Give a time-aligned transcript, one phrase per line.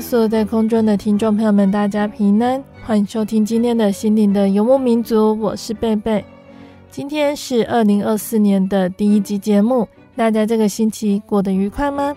[0.00, 6.24] 在空中的听众朋友们，大家平安，欢迎收听今天的心灵的游牧民族，我是贝贝。
[6.90, 12.16] 今天是二零二四年的第一集节目，大家这个星期过得愉快吗？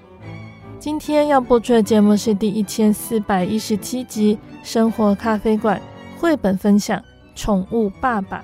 [0.80, 5.80] 今天要播出的节目是第一千四百一十七集《生活咖啡馆》
[6.20, 6.98] 绘本分享
[7.36, 8.39] 《宠物爸爸》。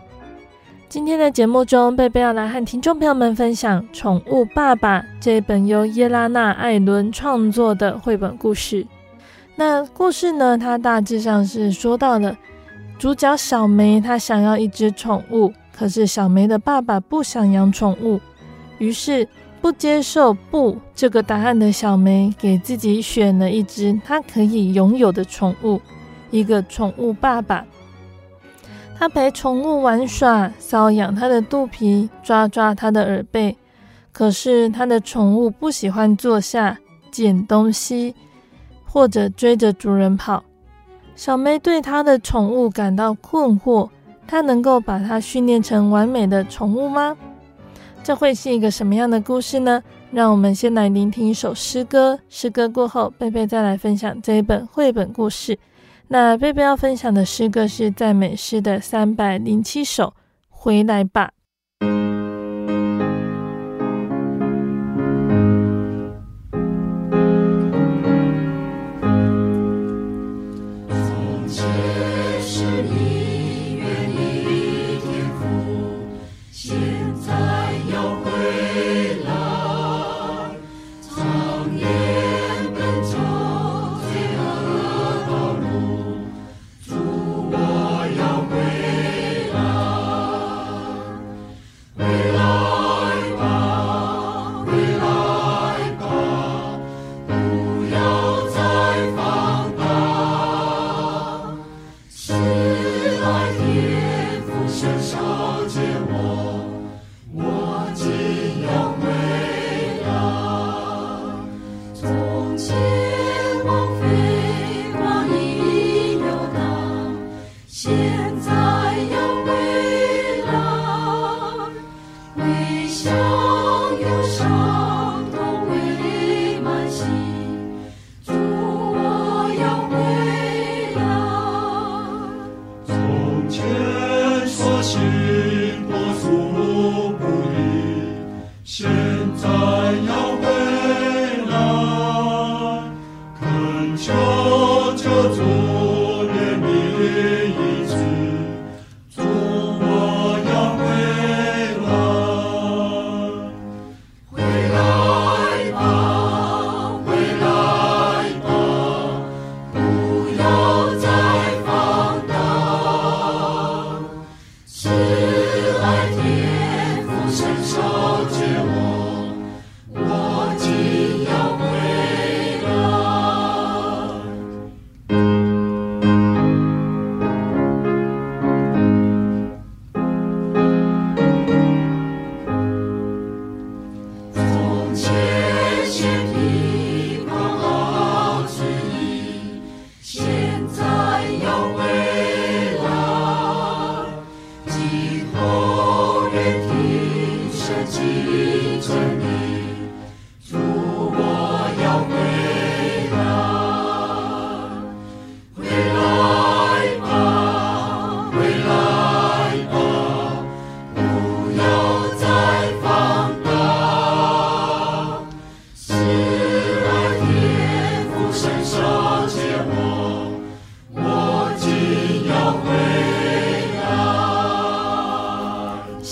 [0.88, 8.86] 今天的节目中，贝贝要来和听众朋友们分享《宠物爸爸》这一本由耶拉娜·艾伦创作的绘本故事。
[9.56, 12.36] 那故事呢，它大致上是说到了
[12.98, 18.20] 主角小梅，她想要一只宠物，可是小梅的爸爸不想养宠物，
[18.80, 19.28] 于是
[19.62, 25.80] 不接受“不”这个答案的小梅，给自己选了一只她可以拥有的宠物，
[26.32, 27.66] 一个宠物爸爸。
[28.96, 33.58] 他陪宠物玩耍，搔痒它的肚皮，抓抓它的耳背。
[34.14, 36.78] 可是他的宠物不喜欢坐下
[37.12, 38.16] 捡东西，
[38.94, 40.44] 或者追着主人跑。
[41.16, 43.90] 小梅对她的宠物感到困惑：
[44.28, 47.18] 她能够把它训练成完美的宠物吗？
[48.04, 49.82] 这会是一个什么样的故事呢？
[50.12, 52.20] 让我们先来聆听一首诗歌。
[52.30, 55.58] 诗歌过后，贝贝再来分享这一本绘本故事。
[56.08, 60.14] 那贝贝要分享的诗歌是赞美诗的三百零七首，
[60.50, 61.32] 回来吧。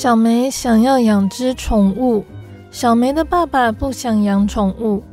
[0.02, 2.26] 小梅想要养只宠物，
[2.72, 5.04] 小梅的爸爸不想养宠物，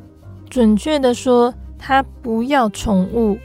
[0.48, 3.36] 准确的说，他不要宠物。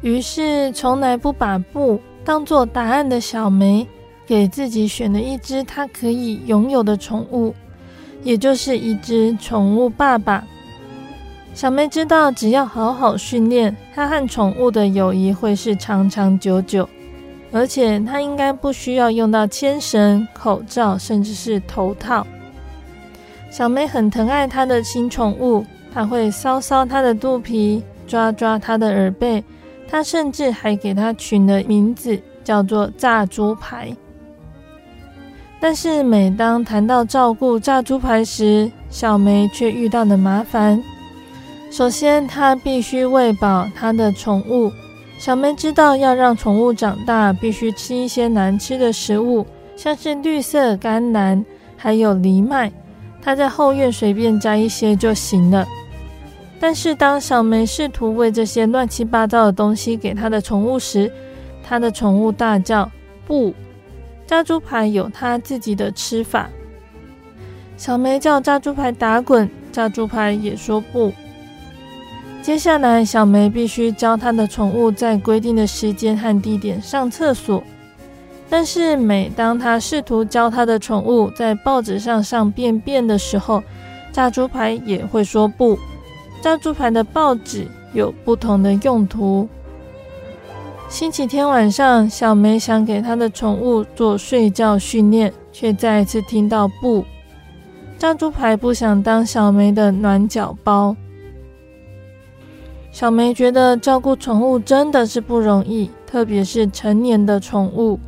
[0.00, 3.86] 于是，从来不把不当做答案的小梅，
[4.24, 7.54] 给自己选了一只她可以拥有的宠物，
[8.22, 10.42] 也就是一只宠物爸爸。
[11.52, 16.88] 小梅知道，只要好好训练，她和宠物的友谊会是长长久久。
[17.52, 22.26] 而且他应该不需要用到牵绳、口罩，甚至是头套。
[23.50, 29.42] 小梅很疼爱她的新宠物，她会搔搔它的肚皮，抓抓它的耳背。
[29.88, 33.92] 她甚至还给它取了名字，叫做炸猪排。
[35.58, 40.80] 但是每当谈到照顾炸猪排时，小梅却遇到了麻烦。
[41.72, 44.70] 首先，她必须喂饱她的宠物。
[45.20, 49.46] 小梅知道，要让宠物长大，必须吃一些难吃的食物，
[49.76, 51.44] 像是绿色甘蓝，
[51.76, 52.72] 还有藜麦。
[53.20, 55.68] 她在后院随便摘一些就行了。
[56.58, 61.12] 但是，当小梅试图喂这些乱七八糟的东西给她的宠物时，
[61.62, 62.90] 她的宠物大叫
[63.28, 63.52] ：“不！”
[64.26, 66.48] 炸猪排有它自己的吃法。
[67.76, 71.12] 小梅叫炸猪排打滚，炸猪排也说不。
[72.42, 77.62] 接下来，小梅必须教她的宠物在规定的时间和地点上厕所。
[78.48, 83.62] 但是，每当她试图教她的宠物在报纸上上便便的时候，
[84.10, 85.78] 炸猪排也会说不。
[86.40, 89.46] 炸猪排的报纸有不同的用途。
[90.88, 97.04] 星期天晚上，小梅想给她的宠物做睡觉训练，却再一次听到不。
[97.98, 100.96] 炸猪排不想当小梅的暖脚包。
[103.00, 107.98] 小梅觉得照顾宠物真的是不容易，特别是成年的宠物。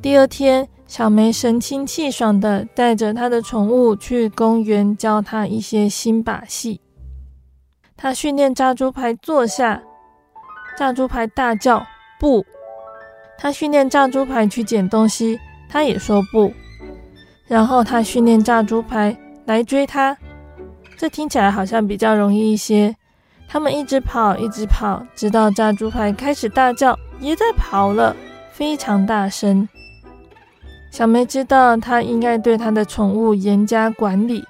[0.00, 6.80] 第二天，小梅神清气爽地带着她的宠物去公园，教它一些新把戏。
[7.98, 9.82] 她训练炸猪排坐下，
[10.78, 11.86] 炸猪排大叫
[12.18, 12.42] 不。
[13.36, 15.38] 她训练炸猪排去捡东西，
[15.68, 16.50] 它也说不。
[17.46, 19.14] 然后她训练炸猪排
[19.44, 20.16] 来追它，
[20.96, 22.96] 这听起来好像比较容易一些。
[23.48, 28.14] 他们一直跑，一直跑，直到炸猪排开始大叫，也在跑了，
[28.52, 29.66] 非常大声。
[30.90, 34.44] 小梅知道，她应该对她的宠物严加管理，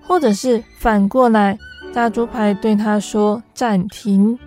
[0.00, 1.58] 或者是反过来，
[1.92, 4.38] 炸猪排对她说暂停。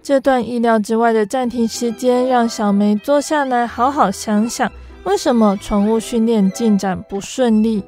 [0.00, 4.70] 这段意料之外的暂停时间，让小梅坐下来好好想想，
[5.02, 7.82] 为什么宠物训练进展不顺利。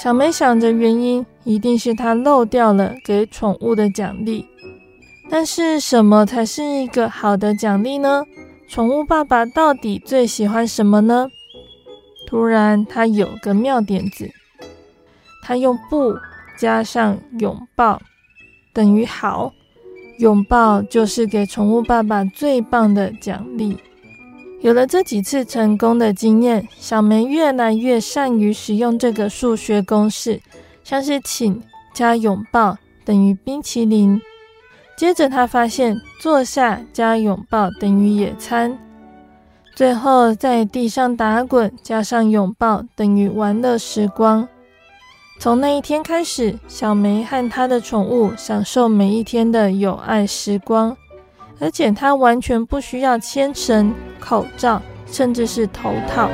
[0.00, 1.26] 小梅想着原因。
[1.44, 4.44] 一定是他漏掉了给宠物的奖励，
[5.30, 8.22] 但是什么才是一个好的奖励呢？
[8.68, 11.30] 宠物爸爸到底最喜欢什么呢？
[12.26, 14.30] 突然，他有个妙点子，
[15.42, 16.14] 他用“不”
[16.60, 17.98] 加上拥抱，
[18.74, 19.50] 等于好。
[20.18, 23.78] 拥抱就是给宠物爸爸最棒的奖励。
[24.60, 30.40] 有了这几次成功的经验，小梅越来越善于使用这个数学公式。
[30.82, 31.62] 像是请
[31.92, 34.18] 加拥抱等于冰淇淋，
[34.96, 38.78] 接着她发现坐下加拥抱等于野餐，
[39.74, 44.48] 最后在地上打滚加上拥抱等于玩乐时光。
[45.38, 50.96] 从那一天开始，小梅和她的宠物享受每一天的有爱时光，
[51.60, 56.30] 而且它完全不需要牵绳、口罩，甚至是头套。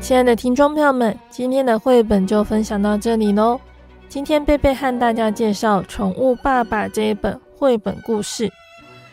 [0.00, 3.60] 亲爱的听众朋友们，今天的绘本就分享到这里喽。
[4.08, 8.50] 今天贝贝和大家介绍《宠物爸爸》这一本绘本故事。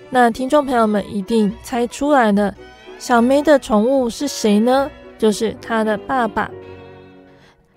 [0.10, 2.54] 那听众朋友们一定猜出来了，
[2.98, 4.90] 小梅的宠物是谁呢？
[5.18, 6.50] 就是她的爸爸。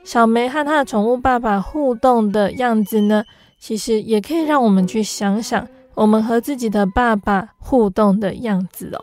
[0.05, 3.25] 小梅和她的宠物爸爸互动的样子呢，
[3.59, 9.01] 其实也可以让我们去想想，我们和自己的爸爸互动的样子哦。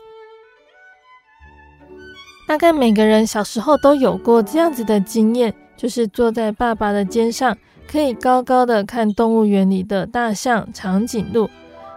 [2.48, 7.56] 大概每个人小时候都有过这样子的经验，就是坐在爸爸的肩上，
[7.90, 11.48] 可以高高的看动物园里的大象、长颈鹿；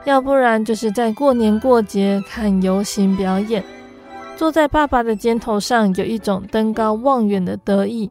[0.05, 3.63] 要不然就是在过年过节看游行表演。
[4.35, 8.09] 坐在爸爸的肩头上，有一种登高望远的得意。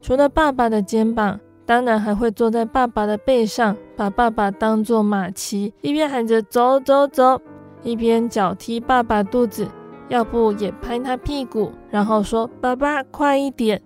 [0.00, 7.40] 除了爸爸的肩膀，当然还会坐在爸爸的背上，把爸爸当作马骑，一边喊着走走走，
[7.82, 9.68] 一边脚踢爸爸肚子。
[10.08, 13.82] 要不也拍他屁股，然后说：“爸爸，快一点。”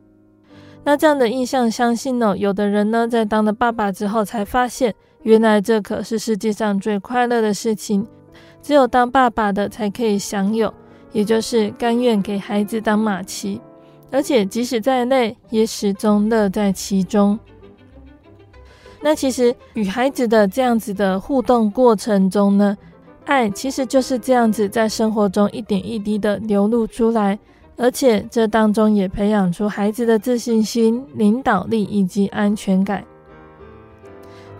[0.84, 8.06] 那这样的印象，相信呢，有的人呢，在当了爸爸之后，才发现，原来这可是世界上最快乐的事情，
[8.62, 10.72] 只有当爸爸的才可以享有，
[11.12, 13.60] 也就是甘愿给孩子当马骑，
[14.10, 17.38] 而且即使再累，也始终乐在其中。
[19.02, 22.76] 那其实与孩子的这样子的互动过程中呢，
[23.24, 27.38] 爱其实就是这样子在生活中一点一滴的流露出来。
[27.76, 33.00] 而且这当中也培养出孩子的自信心、领导力以及安全感。《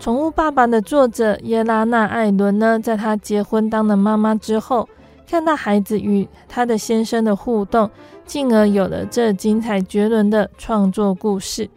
[0.01, 4.89] 宠物爸爸》的作者耶拉娜·艾伦呢，在她结婚当了妈妈之后，
[5.29, 7.87] 看到孩子与她的先生的互动，
[8.25, 11.69] 进而有了这精彩绝伦的创作故事。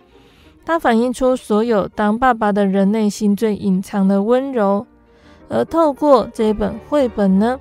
[0.64, 4.86] 它反映出所有当爸爸的人内心最隐藏的温柔。
[5.50, 7.60] 而透过这本绘本呢，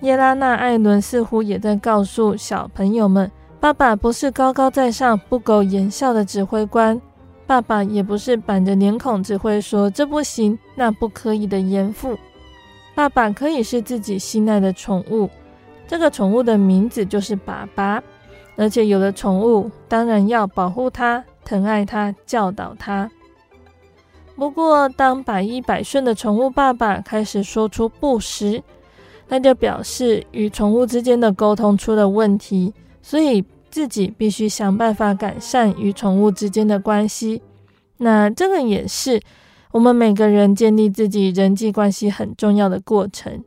[0.00, 3.30] 耶拉娜·艾伦似乎也在告诉小朋友们：
[3.60, 6.98] 爸爸不是高高在上、不苟言笑的指挥官，
[7.52, 12.18] 爸爸也不是板着脸孔只会说这不行、那不可以的严父。
[12.94, 15.28] 爸爸可以是自己心爱的宠物，
[15.86, 18.02] 这个宠物的名字就是爸爸。
[18.56, 23.10] 而且有了宠物，当然要保护它、疼爱它、教导它。
[24.34, 28.62] 不过，当百依百顺的宠物爸爸开始说出不时，
[29.28, 37.42] 那就表示与宠物之间的沟通出了问题，所以自己必须想办法改善与宠物之间的关系。
[37.96, 39.20] 那这个也是
[39.72, 43.42] 我们每个人建立自己人际关系很重要的过程。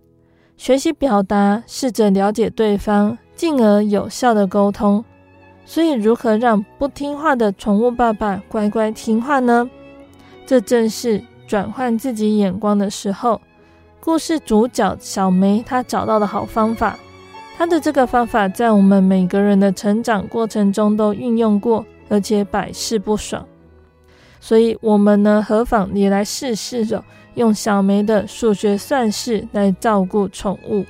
[0.58, 5.06] 学习表达，试着了解对方，进而有效的沟通。
[5.66, 9.70] 所以，如何让不听话的宠物爸爸乖乖听话呢？
[10.46, 13.40] 这正是转换自己眼光的时候。
[14.00, 16.98] 故事主角小梅，她找到了好方法。
[17.58, 23.46] 他的这个方法在我们每个人的成长过程中都运用过，而且百试不爽。
[24.42, 27.04] 所以，我们呢，何妨也来试试着
[27.36, 30.86] 用小梅的数学算式来照顾宠物。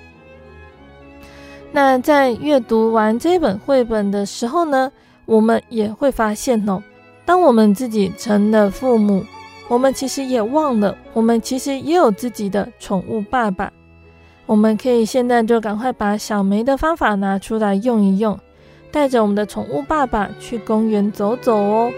[1.72, 4.92] 那在阅读完这本绘本的时候呢，
[5.26, 6.82] 我们也会发现哦，
[7.26, 9.24] 当我们自己成了父母。
[9.68, 13.72] 我们其实也忘了，我们其实也有自己的宠物爸爸。
[14.48, 18.40] 我们可以现在就赶快把小梅的方法拿出来用一用，
[18.92, 21.92] 带着我们的宠物爸爸去公园走走哦。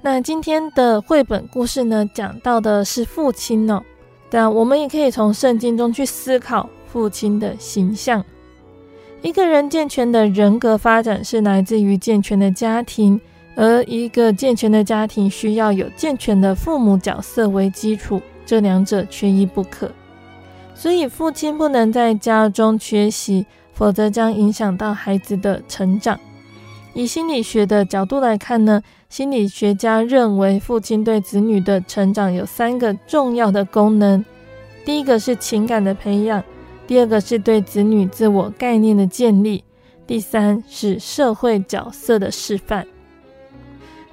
[0.00, 3.82] 那今天的绘本故事呢，讲到的是父亲哦。
[4.30, 8.24] 但我们也可以从圣经中去思考父亲的形象。
[9.22, 13.20] 一个人健全的人格发展是来自于健全的家庭，
[13.56, 19.90] 而一个健全的家庭需要有健全的父母角色为基础，这两者缺一不可。
[20.74, 26.18] 所以父亲不能在家中缺席，否则将影响到孩子的成长。
[26.94, 34.22] 以心理学的角度来看呢，心理学家认为父亲对子女的成长有三个重要的功能：
[34.84, 36.44] 第一个是情感的培养，
[36.86, 39.64] 第二个是对子女自我概念的建立，
[40.06, 42.86] 第三是社会角色的示范。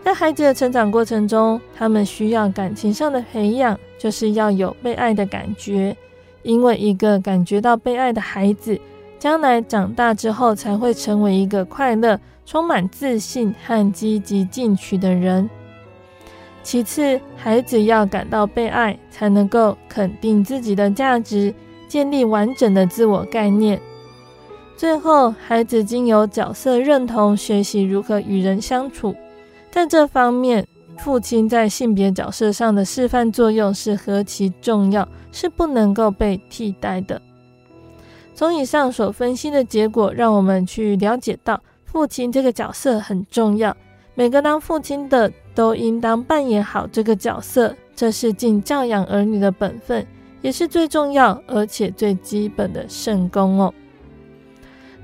[0.01, 5.95] 在孩子的成长过程中，他们需要感情上的培养，就是要有被爱的感觉，
[6.41, 8.79] 因为一个感觉到被爱的孩子，
[9.19, 12.19] 将来长大之后才会成为一个快乐。
[12.47, 15.49] 充满自信和积极进取的人。
[16.61, 21.51] 其次，孩子要感到被爱，才能够肯定自己的价值，
[21.87, 23.81] 建立完整的自我概念。
[24.77, 29.15] 最后，孩子经由角色认同，学习如何与人相处。
[29.71, 30.67] 在这方面，
[30.99, 37.19] 父亲在性别角色上的示范作用是何其重要，是不能够被替代的。
[38.35, 41.59] 从以上所分析的结果，让我们去了解到。
[41.85, 43.75] 父亲这个角色很重要，
[44.15, 50.05] 每个当父亲的都应当扮演好这个角色，这是尽教养儿女的本分，
[50.41, 53.73] 也是最重要而且最基本的圣工哦。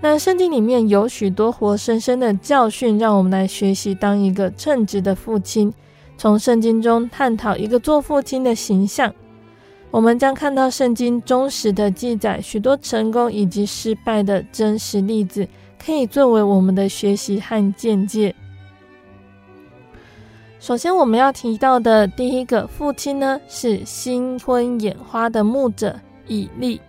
[0.01, 5.73] 那圣经里面有许多活生生的教训，让我们来学习当一个称职的父亲。
[6.17, 9.13] 从圣经中探讨一个做父亲的形象，
[9.91, 15.47] 我们将看到圣经忠实的记载许多成功以及失败的真实例子。
[15.83, 18.35] 可以作为我们的学习和见解。
[20.59, 26.79] 首先，我们要提到的第一个父亲呢，是新婚眼花的牧者以利。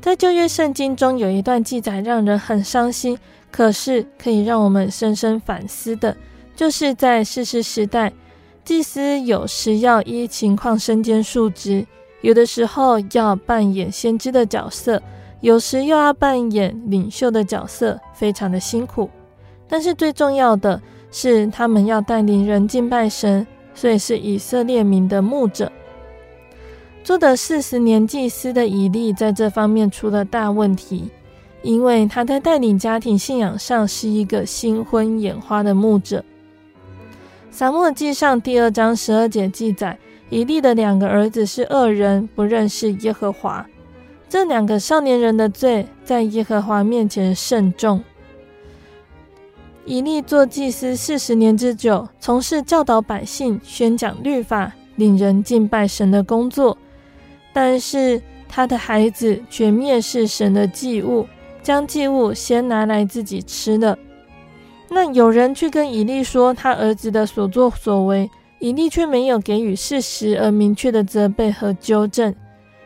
[0.00, 3.18] 在旧约圣经中有一段记载，让人很伤心，
[3.50, 6.16] 可是可以让我们深深反思的，
[6.56, 8.10] 就是在世事时代，
[8.64, 11.84] 祭司有时要依情况身兼数职，
[12.20, 15.02] 有的时候要扮演先知的角色，
[15.40, 19.10] 有时又要扮演领袖的角色，非常的辛苦。
[19.68, 25.70] 但是最重要的是，他们要带领人敬拜神，所以是以色列民的牧者。
[27.02, 31.10] 做的四十年祭司的以利，在这方面出了大问题，
[31.62, 36.24] 因为他在带领家庭信仰上是一个新婚眼花的牧者。
[37.52, 39.98] 撒母记上第二章十二节记载，
[40.30, 43.66] 以利的两个儿子是恶人，不认识耶和华。
[44.26, 48.02] 这两个少年人的罪，在耶和华面前甚重。
[49.84, 56.78] 以利做祭司四十年之久，从事教导百姓、宣讲律法、领人敬拜神的工作。
[57.52, 61.26] 但是他的孩子却蔑视神的祭物，
[61.62, 63.98] 将祭物先拿来自己吃了。
[64.94, 72.34] 那有人去跟以利说他儿子的所作所为，以利却没有给予事实而明确的责备和纠正，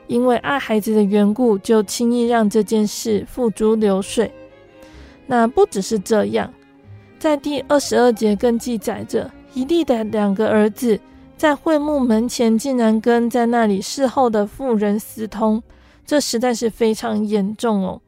[0.07, 4.33] 因为爱孩子的缘故，就轻易让这件事付诸流水。
[5.27, 6.53] 那不只是这样，
[7.19, 11.01] 在第二十二节更记载着以利的两个儿子。
[11.37, 15.63] 在会幕门前，竟然跟在那里侍候的妇人私通，
[16.07, 18.01] 这实在是非常严重哦。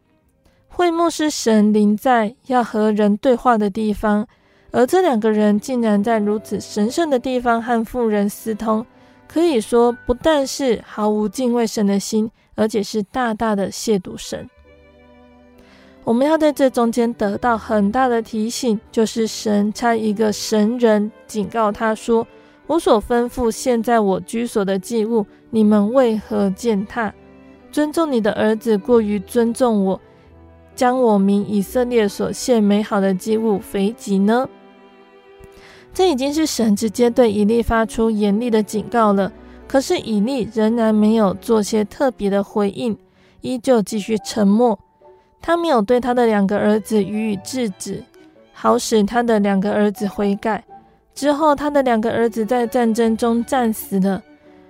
[0.78, 4.25] 会幕是神临在要和人对话的地方，
[4.70, 8.87] 而这两个人竟然在如此神圣的地方和妇人私通，
[9.26, 14.48] 可以说不但是毫无敬畏神的心，而且是大大的亵渎神。
[16.05, 22.24] 我们要在这中间得到很大的提醒，就是神差一个神人警告他说。
[22.68, 27.12] 我所吩咐现在我居所的祭物，你们为何践踏？
[27.72, 30.00] 尊重你的儿子过于尊重我，
[30.79, 34.49] 将我民以色列所献美好的祭物肥己呢？
[35.93, 39.33] 这已经是神直接对以利发出严厉的警告了。
[39.67, 42.97] 可是以利仍然没有做些特别的回应，
[43.41, 44.79] 依旧继续沉默。
[45.41, 48.05] 他没有对他的两个儿子予以制止，
[48.53, 50.62] 好使他的两个儿子悔改。
[51.12, 54.23] 之后，他的两个儿子在战争中战死了。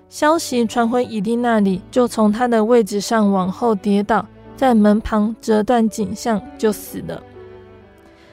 [0.09, 4.25] 消息传回以利那里，就从他的位置上往后跌倒，
[4.59, 7.23] 在门旁折断颈项，就死了。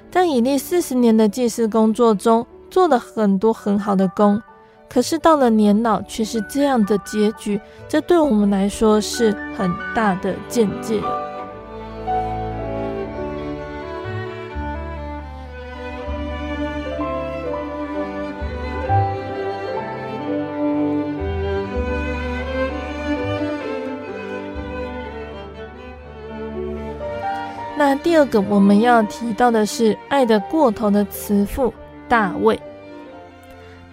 [0.10, 4.42] 在以利四十年的祭祀工作中，做了很多很好的工，
[4.90, 7.62] 可是到了年老，却是这样的结局。
[7.88, 11.00] 这对我们来说是很大的见解。
[27.88, 31.72] 那第二个我们要提到的是爱得过头的慈父
[32.10, 32.60] 大卫。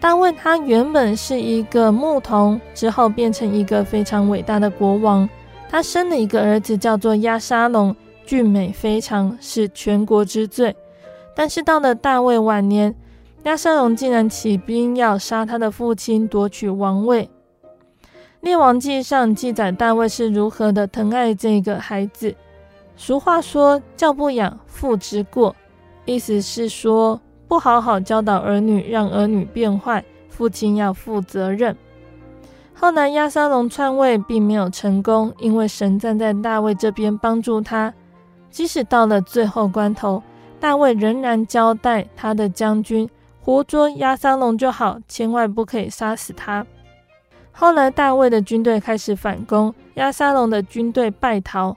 [0.00, 5.28] 大卫他原本是一个牧童，之后变成一个非常伟大的国王。
[5.68, 10.74] 他生了一个儿子，叫做亚沙龙，俊美非常，是全国之最。
[11.36, 12.94] 但是到了大卫晚年，
[13.42, 17.28] 亚沙龙竟然起兵要杀他的父亲，夺取王位。
[18.40, 22.34] 列王记上记载大卫是如何的疼爱这个孩子。
[22.96, 25.54] 俗话说“教不养，父之过”，
[26.04, 31.76] 意思是说不好好教导儿女，让儿女变坏，父亲要负责任。
[32.74, 37.92] 后来押沙龙篡位并没有成功，因为神站在大卫这边帮助他。
[38.50, 40.22] 即使到了最后关头，
[40.60, 43.08] 大卫仍然交代他的将军
[43.40, 46.66] 活捉押沙龙就好，千万不可以杀死他。
[47.50, 51.76] 后来大卫的军队开始反攻，押沙龙的军队败逃。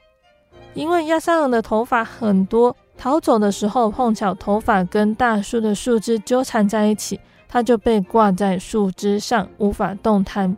[0.75, 10.55] 因为亚沙龙的头发很多，逃走的时候碰巧头发跟大树的树枝纠缠在一起，他就被挂在树枝上，无法动弹。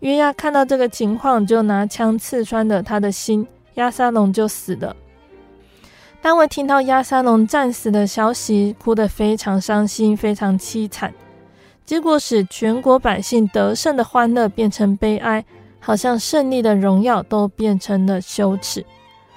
[0.00, 4.96] 约押看到这个情况，就拿枪刺穿了他的心，亚沙龙就死了。
[6.22, 11.12] 大卫听到亚沙龙战死的消息，哭得非常伤心，非常凄惨，
[11.84, 15.44] 结果使全国百姓得胜的欢乐变成悲哀，
[15.78, 18.84] 好像胜利的荣耀都变成了羞耻。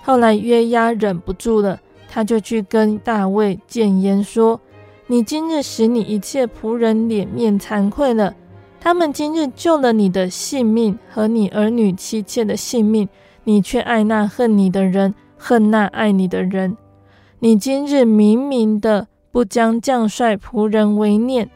[0.10, 4.60] 后来约押忍不住了，他就去跟大卫谏言说
[5.06, 8.34] ：“你今日使你一切仆人脸面惭愧了。
[8.82, 13.08] 他们今日救了你的性命和你儿女妻妾的性命，
[13.44, 16.76] 你却爱那恨你的人，恨那爱你的人。
[17.38, 21.48] 你今日明明的不将将帅仆人为念。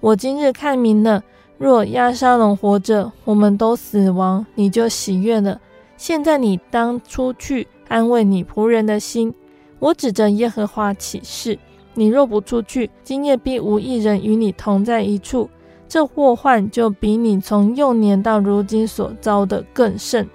[0.00, 1.22] 我今日看明了，
[1.56, 5.58] 若亚沙龙活着，我们都死亡，你就喜悦了。”
[5.96, 9.34] 现在你当出去安慰你仆人的心。
[9.78, 11.58] 我指着耶和华起誓，
[11.94, 15.50] 你若不出去，今夜必无一人与你同在一处。
[15.86, 20.28] 这祸患就比你从幼年到如今所遭的更甚。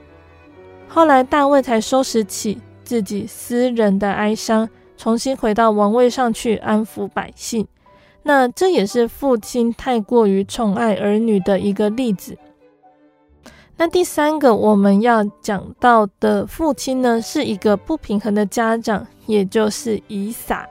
[0.88, 7.67] 后来大卫才收拾起自己私人的哀伤，重新回到王位上去安抚百姓。
[8.23, 12.38] 那这也是父亲太过于宠爱儿女的一个例子。
[13.81, 20.67] 那第三个我们要讲到的父亲呢，是一个不平衡的家长，也就是以撒。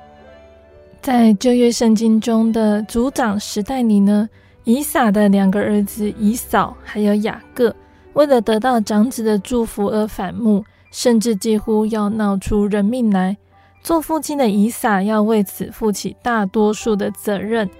[1.01, 4.29] 在旧约圣经中的族长时代里呢，
[4.65, 7.75] 以撒的两个儿子以扫还有雅各，
[8.13, 13.39] 为了得到长子的祝福而反目，甚至几乎要闹出人命来。
[13.83, 17.71] 做父亲的以撒要为此负起大多数的责任，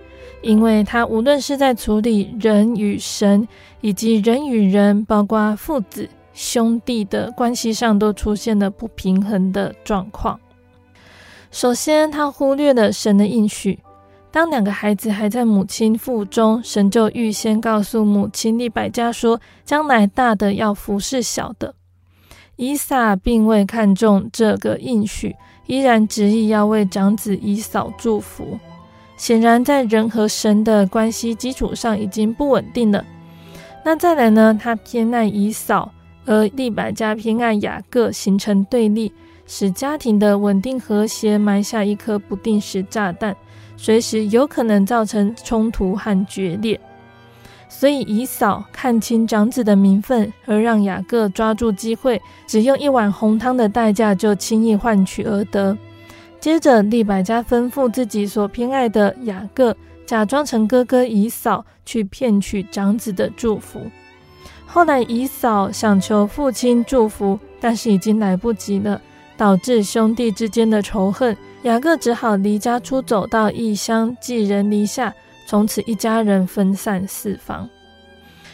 [0.43, 3.47] 因为他无论是在处理人与神，
[3.81, 10.39] 以及人与人，包括父子兄弟的关系上，都出现了不平衡的状况。
[11.51, 13.81] 首先，他忽略了神的应许。
[14.31, 21.75] 当两个孩子还在母亲腹中，神就预先告诉母亲利百加说，将来大的要服侍小的。
[22.57, 25.35] 以撒并未看重这个应许，
[25.67, 28.59] 依然执意要为长子以扫祝福。
[29.19, 33.05] 显然，在人和神的关系基础上已经不稳定了。
[33.85, 34.59] 那再来呢？
[34.59, 35.93] 他偏爱以扫，
[36.25, 39.13] 而利百加偏爱雅各，形成对立，
[39.45, 43.37] 使家庭的稳定和谐埋下一颗不定时炸弹。
[43.77, 46.81] 随时有可能造成冲突和决裂，
[47.69, 55.77] 所以以扫看清长子的名分，而让雅各抓住机会，只用一碗红汤的代价就轻易换取而得。
[56.41, 63.81] 接着，利百加吩咐自己所偏爱的雅各，假装成哥哥以扫去骗取长子的祝福。
[64.65, 69.01] 后来，以扫想求父亲祝福，但是已经来不及了，
[69.37, 71.37] 导致兄弟之间的仇恨。
[71.63, 75.13] 雅各只好离家出走到异乡，寄人篱下，
[75.45, 77.69] 从此一家人分散四方。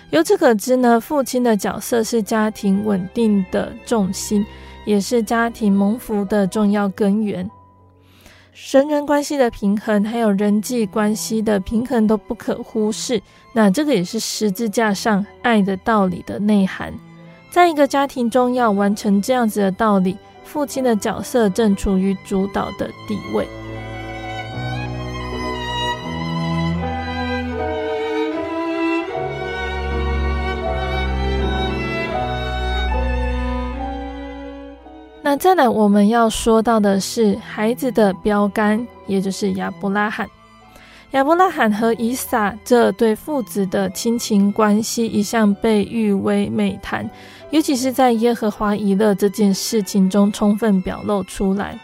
[0.09, 4.47] 由此可知呢，父亲的角色是家庭稳定的重心，
[4.87, 7.49] 也是家庭蒙福的重要根源。
[8.56, 13.20] 神人关系的平衡，还有人际关系的平衡都不可忽视。
[13.52, 16.94] 那这个也是十字架上爱的道理的内涵。
[17.50, 20.16] 在一个家庭中，要完成这样子的道理。
[20.44, 23.48] 父亲的角色正处于主导的地位。
[35.37, 40.29] 再来，我们要说到的是孩子的标杆，也就是亚伯拉罕。
[41.11, 47.09] 亚伯拉罕和以撒这对父子的亲情关系一向被誉为美谈，
[47.51, 51.79] 尤其是在耶和华以勒这件事情中充分表露出来。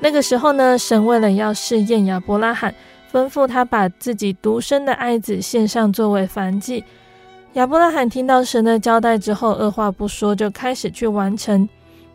[0.00, 2.72] 那个时候呢，神为了要试验亚伯拉罕，
[3.12, 6.84] 吩咐他把自己独生的爱子献上作为燔祭。
[7.54, 11.68] 亚伯拉罕听到神的交代之后，二话不说就开始去完成。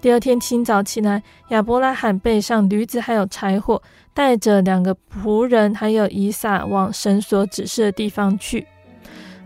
[0.03, 3.81] 第二天清早起来，亚伯拉罕背上驴子，还有柴火，
[4.13, 8.67] 带着两个仆人，还有以撒，往神所指示的地方去。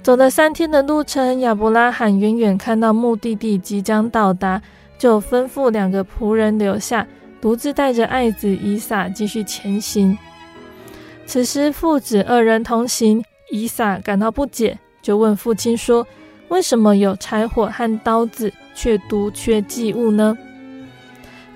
[0.02, 4.60] 走了三天的路程，亚伯拉罕远远看到目的地即将到达，
[4.98, 7.06] 就吩咐两个仆人留下，
[7.40, 10.18] 独自带着爱子以撒继续前行。
[11.28, 16.08] 此时父子二人同行，以撒感到不解，就问父亲说
[16.50, 20.36] ：“为什么有柴火和刀子，却独缺祭物呢？”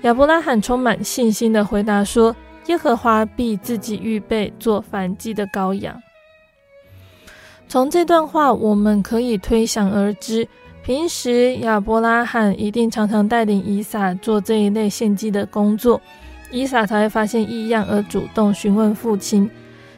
[0.02, 2.34] 亚伯拉罕充满信心地回答说
[2.66, 6.00] ：“耶和华必自己预备做燔祭的羔羊。”
[7.68, 10.46] 从这段话，我们可以推想而知，
[10.84, 16.00] 平时亚伯拉罕一定常常带领以撒做这一类献祭的工作，
[16.50, 19.48] 以撒才会发现异样而主动询问父亲。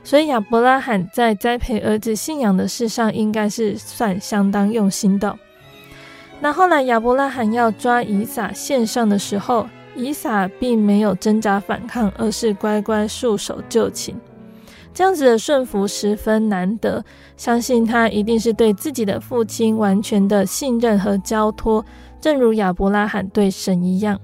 [0.05, 5.35] 所以，亚伯拉罕在栽培儿子信仰的事上，应该是算相当用心的。
[6.41, 14.15] 那后来，亚伯拉罕要抓以撒献上的时候，以撒并没有挣扎反抗，而是乖乖束手就擒。
[14.93, 17.05] 这样子的顺服十分难得，
[17.37, 21.85] 相信他一定是对自己的父亲完全的信任和交托，
[22.21, 24.21] 正如亚伯拉罕对神一样。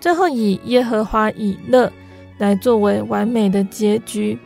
[0.00, 1.90] 最后以耶和华以勒
[2.38, 4.38] 来作为完美的结局，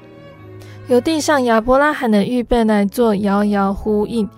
[0.89, 4.29] 由地上亚伯拉罕的预备来做遥遥呼应。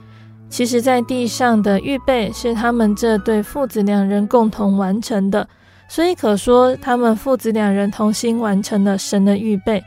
[0.49, 5.49] 其实，在地上的预备是他们这对父子两人共同完成的。
[5.93, 9.85] 所以可说，他们父子两人同心完成了神的预备，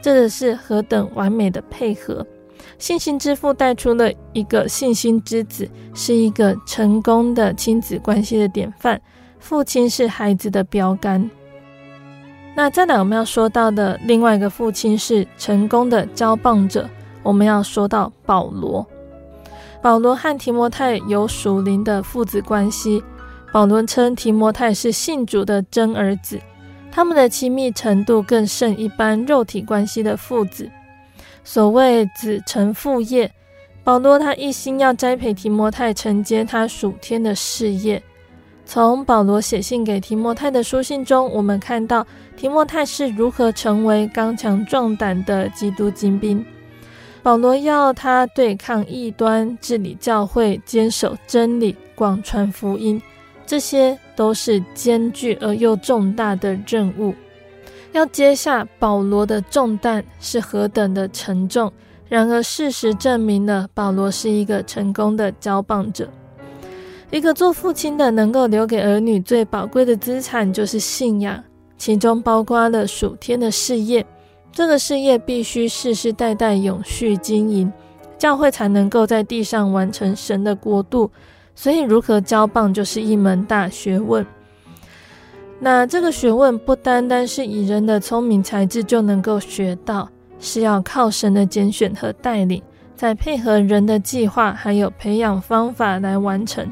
[0.00, 2.24] 这是何等完美的配合！
[2.78, 9.00] 信心之父带出了一个信心之子，是一个成功的亲子关系的典范。
[9.40, 11.28] 父亲是孩子的标杆。
[12.54, 16.88] 那再来我们要说到的另外一个父亲是成功的交棒者，
[17.24, 18.86] 我们要说到保罗。
[19.82, 23.02] 保罗和提摩太有属灵的父子关系。
[23.50, 26.38] 保罗称提摩太是信主的真儿子，
[26.90, 30.70] 他们的亲密程度更胜一般肉体关系的父子。
[31.44, 33.30] 所谓子承父业，
[33.82, 38.02] 保罗他一心要栽培提摩太，承接他属天的事业。
[38.66, 42.06] 从保罗写信给提摩太的书信中，我们看到
[42.36, 46.44] 提摩太是如何成为刚强壮胆的基督精兵。
[47.22, 53.00] 保罗要他对抗异端，治理教会，坚守真理，广传福音，
[53.48, 57.14] 这些都是艰巨而又重大的任务。
[57.92, 61.72] 要接下保罗的重担是何等的沉重。
[62.10, 66.06] 然而事实证明了，保罗是一个成功的交棒者。
[67.10, 71.42] 一个做父亲的能够留给儿女最宝贵的资产就是信仰，
[71.78, 74.04] 其中包括了属天的事业。
[74.52, 77.72] 这个事业必须世世代代永续经营，
[78.18, 81.10] 教会才能够在地上完成神的国度。
[81.60, 84.24] 所以，如何交棒就是一门大学问。
[85.58, 92.62] 那这个学问不单单是以人的聪明才智就能够学到，是要靠神的拣选和带领，
[92.94, 96.64] 再配合人的计划还有培养方法来完成。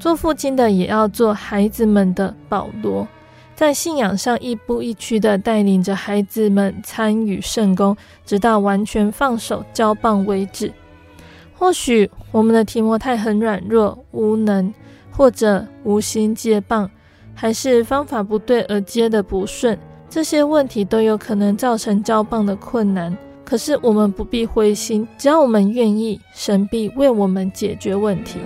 [0.00, 3.06] 做父亲的也要做孩子们的保罗，
[3.54, 10.72] 在信仰上亦步亦趋的带领着孩子们参与圣工，直到完全放手交棒为止。
[11.58, 14.72] 或许我们的提摩太很软弱无能，
[15.10, 16.90] 或者无心接棒，
[17.34, 23.16] 还是方法不对而接的不顺，这些问题都有可能造成交棒的困难。
[23.44, 28.38] 可是我们不必灰心，只要我们愿意，神必为我们解决问题。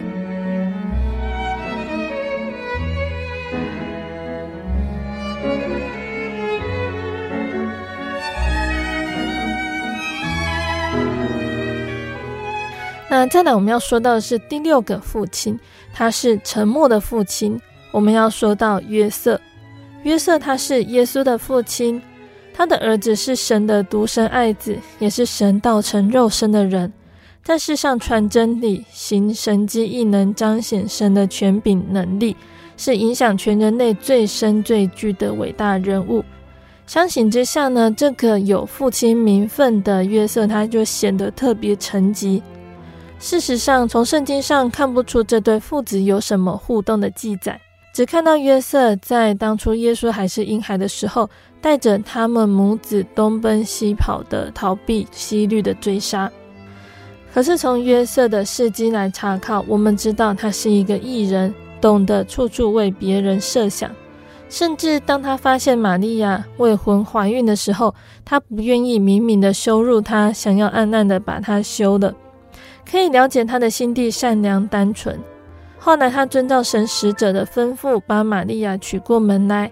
[13.11, 15.59] 那再来，我们要说到的是第六个父亲，
[15.93, 17.61] 他是沉默的父亲。
[17.91, 19.41] 我们要说到约瑟，
[20.05, 22.01] 约瑟他是耶稣的父亲，
[22.55, 26.93] 他的儿子是神的独生爱子，也是神道成肉身的人，
[27.43, 32.37] 在世上传真理、行神迹异能，彰显神的权柄能力，
[32.77, 36.25] 是影响全人类最深最巨的伟大人物。
[36.87, 42.41] 相形之下呢，这个有父亲名分的约瑟，他就显得特别沉寂。
[43.21, 47.61] 事实上，从圣经上看不出这对父子有什么互动的记载，
[47.93, 51.29] 只看到约瑟在当初耶稣还是婴孩的时候，
[51.61, 56.33] 带着他们母子东奔西跑的逃避希律的追杀。
[57.33, 63.95] 可是从约瑟的事迹来查考，我们知道他是一个义人，懂得处处为别人设想，
[64.49, 72.15] 甚至当他发现玛利亚未婚怀孕的时候，他不愿意明明的羞辱她，想要暗暗的把她休了。
[72.89, 75.19] 可以了解他的心地善良单纯。
[75.79, 79.71] 后来他遵照神使者的吩咐，把玛利亚娶过门来。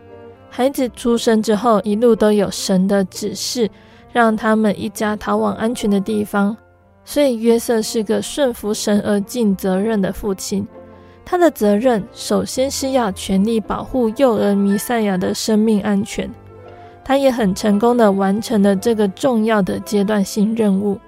[0.50, 3.68] 孩子出生之后，一路都有神的指示，
[4.12, 6.56] 让他们一家逃往安全的地方。
[7.04, 10.66] 所以约瑟是个顺服神而尽责任的父亲。
[11.24, 16.30] 他的责任首先是要全力保护幼儿弥赛亚的生命安全。
[17.04, 20.98] 他也很成功的完成了这个重要的阶段性任务。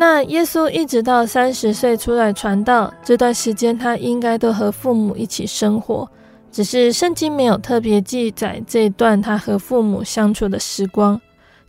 [0.00, 6.08] 那耶稣一直到三十岁出来传道这段时间，他应该都和父母一起生活，
[6.52, 11.20] 只是圣经没有特别记载这段他和父母相处的时光。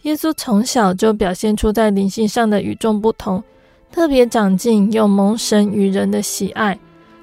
[0.03, 3.43] 耶稣从小就表现出在灵性上的与众不同，
[3.91, 6.77] 特别长进又蒙神与人的喜爱。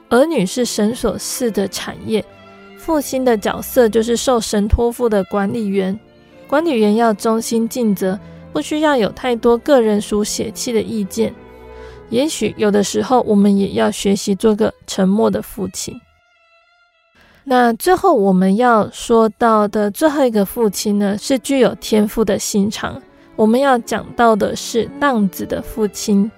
[0.08, 2.24] 儿女是神所赐的产业，
[2.76, 5.96] 父亲的角色就是受神托付的管理员，
[6.48, 8.18] 管理员要忠心尽责。
[8.56, 11.34] 不需要有太多个人属血气的意见。
[12.08, 15.94] 也许有的时候，我们也要学习做个沉默的父亲。
[17.44, 23.02] 那最后我们要说到的最后一个父亲呢，是具有天赋的心肠。
[23.36, 26.30] 我们要讲到的是浪子的父亲。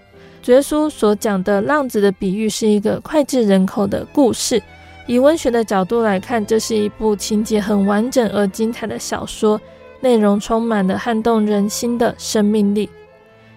[0.42, 4.60] 绝书所讲的浪子的比喻是一个脍炙人口的故事。
[5.06, 9.60] 以文学的角度来看，这是一部情节很完整而精彩的小说。
[10.00, 12.88] 内容充满了撼动人心的生命力。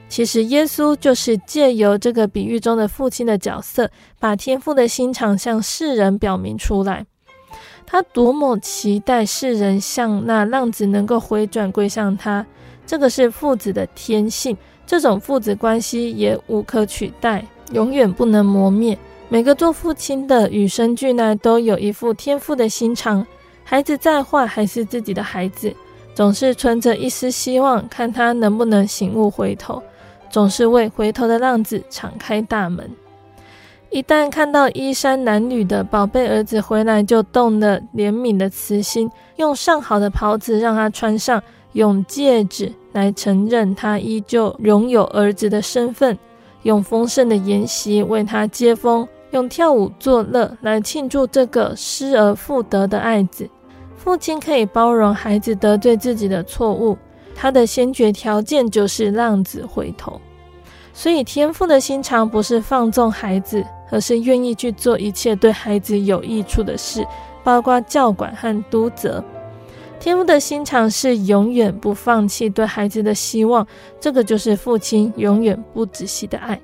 [0.10, 7.06] 其实，耶稣就是借由这个比喻中的父亲的角色，把天父的心肠向世人表明出来。
[7.86, 12.46] 他多么期待世人像那浪子能够回转归向他，
[12.86, 18.98] 这个是父子的天性，这种父子关系也无可取代，永远不能磨灭。
[19.30, 23.26] 每个做父亲的与生俱来都有一副天父的心肠，
[23.64, 25.74] 孩子再坏还是自己的孩子，
[26.22, 29.82] 总是存着一丝希望，看他能不能醒悟回头，
[30.30, 32.88] 总是为回头的浪子敞开大门。
[33.90, 46.16] 一旦看到衣衫褴褛的宝贝儿子回来，就动了怜悯的慈心，用上好的袍子让他穿上，用戒指来承认他依旧拥有儿子的身份，
[46.62, 49.08] 用丰盛的筵席为他接风。
[49.32, 53.50] 用跳舞作乐来庆祝这个失而复得的爱子。
[54.04, 56.98] 父亲可以包容孩子得罪自己的错误，
[57.36, 60.20] 他的先决条件就是浪子回头。
[60.92, 67.06] 所以天父的心肠不是放纵孩子，而是愿意去做一切对孩子有益处的事，
[67.44, 69.24] 包括教管和督责。
[70.00, 73.66] 天父的心肠是永远不放弃对孩子的希望，
[74.00, 76.60] 这个就是父亲永远不止息的爱。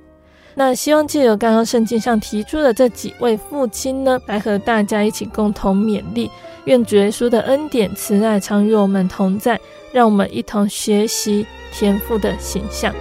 [0.59, 6.31] 那希望借由刚刚圣经上提出的这几位父亲呢，来和大家一起共同勉励，
[6.65, 9.61] 愿主耶稣的恩典慈爱常与我们同在，
[9.93, 12.91] 让我们一同学习天父的形象。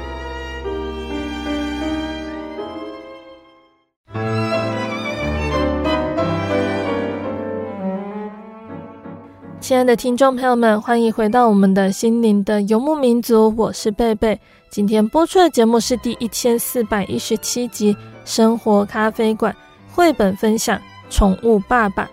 [9.58, 14.38] 亲爱的听众朋友们，欢迎回到我们的心灵的游牧民族，我是贝贝。
[14.68, 19.52] 今天播出的节目是第一千四百一十七集《生活咖啡馆》
[19.94, 22.04] 绘本分享《宠物爸爸》。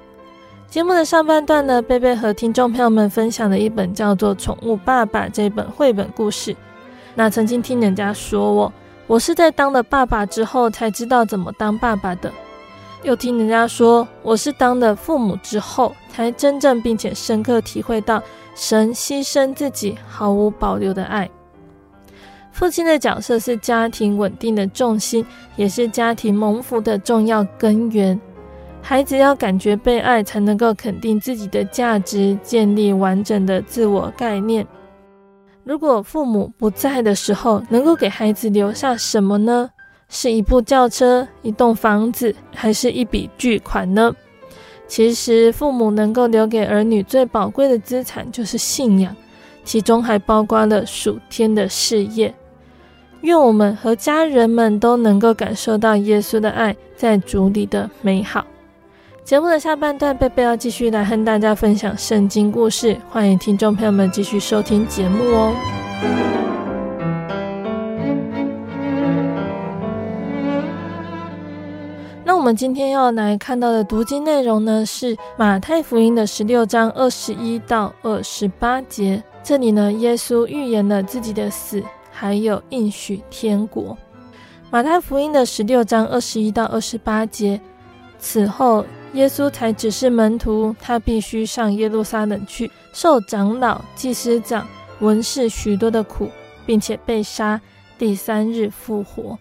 [0.69, 6.55] 节目的上半段呢，贝贝和听众朋友们分享了一本叫做《宠物爸爸》这本绘本故事。
[7.15, 8.73] 那曾经听人家说我，
[9.07, 12.31] 我是在当了爸爸之后才知道怎么当爸爸的。
[13.03, 18.23] 又听人家说，我是当了父母之后，才真正并且深刻体会到
[18.55, 21.29] 神牺牲自己毫无保留的爱。
[22.53, 28.17] 父亲的角色是家庭稳定的重心，也是家庭蒙福的重要根源。
[28.79, 34.65] 孩子要感觉被爱，才能够肯定自己的价值，建立完整的自我概念。
[35.63, 39.69] 如果父母不在的时候，能够给孩子留下什么呢？
[40.09, 44.13] 是一部轿车、一栋房子，还是一笔巨款呢？
[44.87, 49.15] 其实，父母能够留给儿女最宝贵的资产就是信仰，
[49.63, 52.31] 其中还包括了属天的事业。
[53.23, 58.45] 愿我们和家人们都能够感受到耶稣的爱在主里的美好。
[59.23, 65.55] 节目的下半段，贝贝要继续来和大家分享圣经故事，欢迎听众朋友们继续收听节目哦。
[72.25, 79.23] 那我们今天要来看到的读经内容呢，是马太福音的十六章二十一到二十八节。
[79.41, 81.81] 这里呢，耶稣预言了自己的死，
[82.23, 83.97] 还有应许天国。
[84.71, 87.59] 马太福音的十六章二十一到二十八节。
[88.17, 94.65] 此后，耶稣才指示门徒，他必须上耶路撒冷去，受长老、祭司长、
[95.01, 96.29] 文士许多的苦，
[96.65, 97.59] 并且被杀，
[97.97, 99.37] 第三日复活。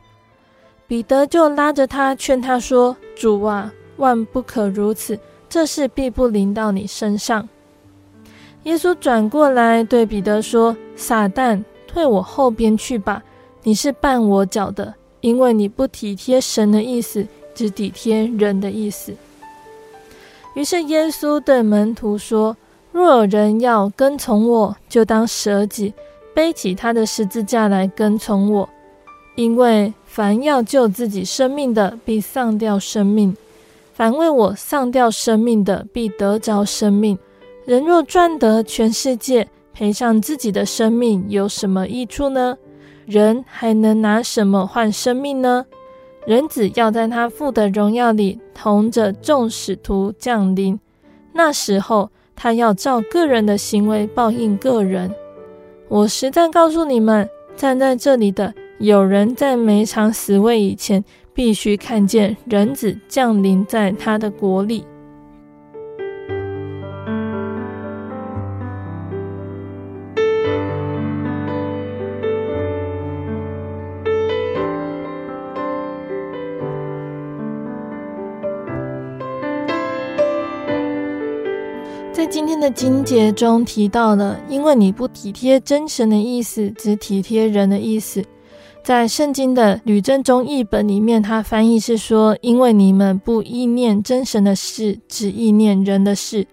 [0.88, 5.16] 彼得就拉着他劝他说：“主啊，万不可如此，
[5.48, 7.48] 这事必不临到你身上。”
[8.64, 13.22] 耶稣转过来对彼得说：“撒旦，退我后边去吧！
[13.62, 19.14] 你是绊我脚的，因为你不体贴神的意思，只体贴人的意思。”
[20.54, 22.56] 于是耶稣对门徒说
[22.92, 25.92] ：“若有人要跟从我，就当舍己，
[26.34, 28.68] 背起他的十字架来跟从我，
[29.36, 33.32] 因为。”凡要救自己生命的，必丧掉生命；
[33.94, 37.18] 凡为我丧掉生命的，必得着生命。
[37.64, 39.48] 人若赚得全世界，
[39.82, 42.56] 赔上自己的生命，有什么益处呢？
[43.04, 45.66] 人还能拿什么换生命呢？
[46.24, 50.78] 人子要在他父的荣耀里，同着众使徒降临。
[51.32, 55.12] 那时候，他要照个人的行为报应个人。
[55.88, 58.54] 我实在告诉你们，站在这里的。
[58.78, 61.04] 有人在没尝死味以前，
[61.34, 64.84] 必须看见人子降临在他的国里。
[82.62, 88.24] 的经节中提到了，因为你不体贴真神的意思，只体贴人的意思。
[88.84, 96.46] 在圣经的吕正中译本里面，它翻译是说：“因为你们不意念真神的事，只意念人的事。”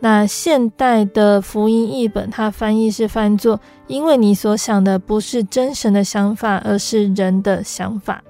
[0.00, 8.22] 那现代的福音译本，它翻译是翻作“因为你所想的不是真神的想法，而是人的想法”。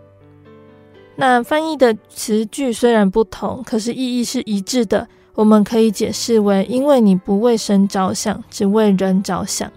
[1.16, 5.09] 那翻译的词句虽然不同，可是意义是一致的。
[5.39, 9.70] 我们可以解释为：因为你不为神着想，只为人着想。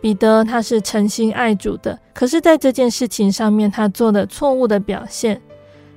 [0.00, 5.42] 彼得他是诚心爱主的，可是在这件事情上面，他做了错误的表现。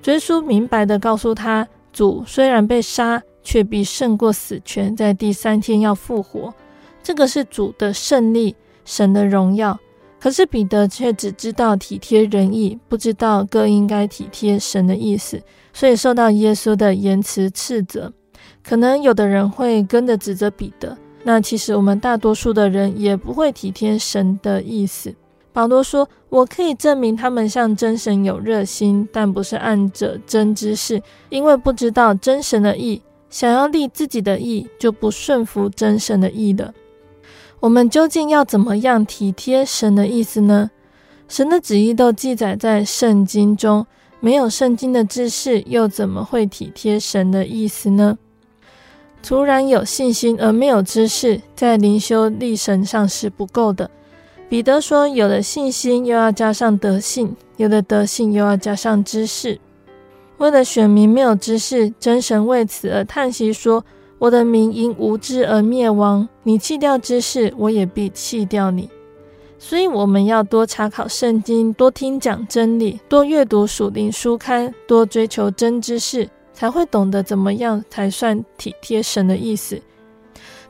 [0.05, 3.21] 耶稣明白地告诉他，主虽然被杀。
[3.43, 6.53] 却必胜过死权，在第三天要复活。
[7.01, 8.53] 这个是主的胜利，
[8.83, 9.79] 神的荣耀。
[10.19, 15.41] 可是彼得却只知道体贴人意，不知道更应该体贴神的意思，
[15.71, 18.11] 所以受到耶稣的严词斥责。
[18.67, 25.15] 可能有的人会跟着指责彼得，那其实我们大多数的人也不会体贴神的意思。
[25.53, 36.73] 保罗说：“我可以证明他们向真神有热心，但不是按着真知识，因为不知道真神的意。”想要立自己的意，就不顺服真神的意了。
[37.59, 40.71] 我们究竟要怎么样体贴神的意思呢？
[41.27, 43.85] 神的旨意都记载在圣经中，
[44.19, 48.17] 没有圣经的知识，又怎么会体贴神的意思呢？
[49.21, 53.89] 突然有信心而没有知识，在灵修历程上是不够的。
[54.49, 59.59] 彼得说：“有了信心，又要加上德性；有了德性，又要加上知识。”
[60.37, 63.83] 为了选民没有知识，真神为此而叹息说
[64.19, 66.29] ：“我的民因无知而灭亡。
[66.43, 68.89] 你弃掉知识，我也必弃掉你。”
[69.59, 79.79] 所以我们要多查考圣经，多听讲真理，多阅读属灵书刊，多追求真知识，才会懂得怎么样才算体贴神的意思。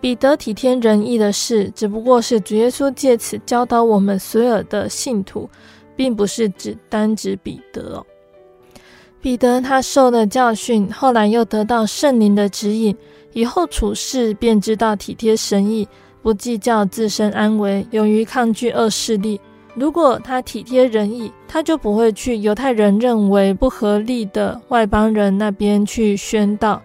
[0.01, 5.49] 彼得体贴仁义的事，只不过是主耶稣借此教导我们所有的信徒，
[5.95, 8.05] 并不是只单指彼得哦。
[9.21, 12.93] 彼得他受了教训，后来又得到圣灵的指引，
[13.31, 15.87] 以后处事便知道体贴神意，
[16.21, 19.39] 不计较自身安危，勇于抗拒恶势力。
[19.79, 26.81] 如果他体贴人意，他就不会去犹太人认为不合理的外邦人那边去宣道。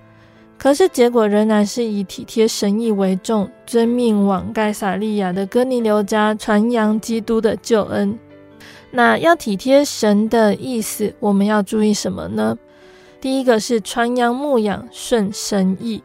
[0.59, 8.17] 可是结果仍然是以体贴神意为重，遵命往盖撒利亚的哥尼流家传扬基督的救恩。
[8.91, 12.57] 那要体贴神的意思，我们要注意什么呢？
[13.23, 16.03] 第一个是传扬牧养顺神意。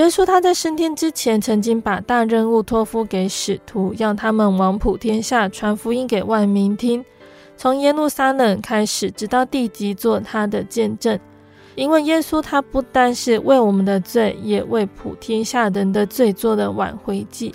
[0.00, 7.02] 耶稣他在升天之前，曾经把大任务托付给使徒，让他们往普天下传福音给万民听。
[7.56, 11.18] 从耶路撒冷开始，直到地极，做他的见证。
[11.76, 17.54] 因为耶稣他不单是为我们的罪，也为普天下人的罪做了挽回祭。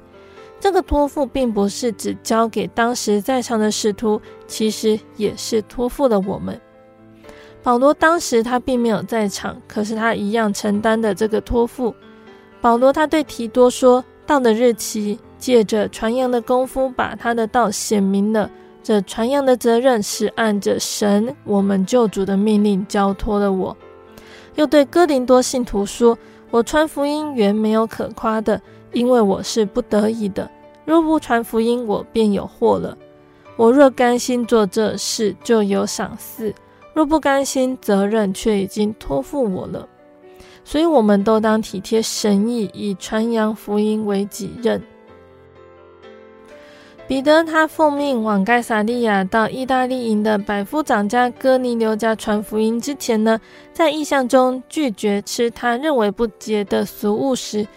[0.60, 6.60] 这个托付并不是只交给当时在场的使徒，其实也是托付了我们。
[7.62, 11.94] 保罗当时他并没有在场，可是他一样承担的这个托付。
[12.62, 18.50] 保罗他对提多说：“到的日期，借着传扬的功夫，把他的道显明了。
[18.84, 23.76] 这传扬的责任是按着神我们救主的命令交托了我。”
[24.56, 26.18] 又对哥林多信徒说
[26.52, 28.62] ：“我传福音原没有可夸的。”
[28.94, 30.52] 因为我是不得已的，
[30.84, 32.98] 若不传福音，我便有祸了。
[33.56, 36.52] 我若甘心做这事，就有赏赐；
[36.94, 39.88] 若不甘心，责任却已经托付我了。
[40.64, 44.82] 所以，我们都当体贴神意，以传扬福音为己任。
[47.08, 53.38] 彼得他奉命往盖撒利亚到意大利营的百夫长家哥尼流家传福音之前呢，
[53.74, 57.68] 在意象中拒绝吃他认为不洁的俗物时，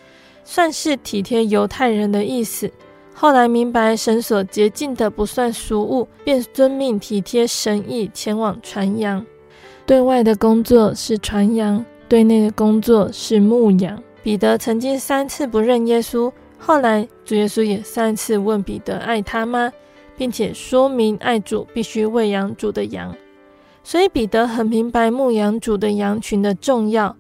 [0.45, 2.71] 算是体贴犹太人的意思。
[3.13, 9.25] 后来明白神所洁净的不算俗物，便遵命体贴神意前往传扬。
[9.85, 14.03] 对外的工作是传扬，对内的工作是牧养。
[14.23, 19.73] 彼得曾经三次不认耶稣，后来主耶稣也三次问彼得爱他吗，
[20.17, 23.15] 并且说明爱主必须喂养主的羊。
[23.83, 27.17] 所以彼得很明白牧养主的羊群的重要。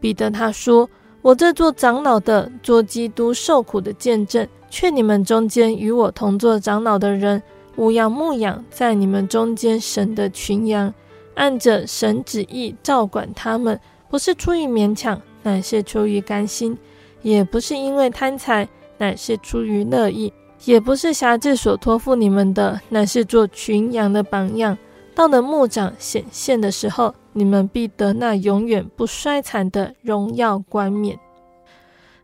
[0.00, 0.88] 彼得他说。
[1.22, 7.42] 我这做长老的，做基督受苦的见证，劝你们中间与我同做长老的人，
[7.76, 10.92] 务要牧养在你们中间神的群羊，
[11.34, 13.80] 按着神旨意照管他们，
[14.14, 16.72] 不是出于勉强，乃是出于甘心；
[17.22, 20.32] 也不是因为贪财，乃是出于乐意；
[20.66, 24.78] 也不是挟制所托付你们的，乃是做群羊的榜样。
[25.16, 31.18] 到了牧长显现的时候，你们必得那永远不衰残的荣耀冠冕。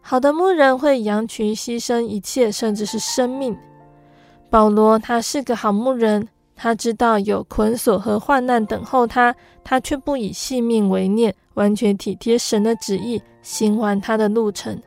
[0.01, 3.59] 好的牧人会羊群牺牲一切，甚至是生命。
[4.49, 6.29] 保罗他是个好牧人，
[6.63, 9.35] 他知道有捆锁和患难等候他，
[9.65, 14.79] 他却不以性命为念，完全体贴神的旨意，行完他的路程。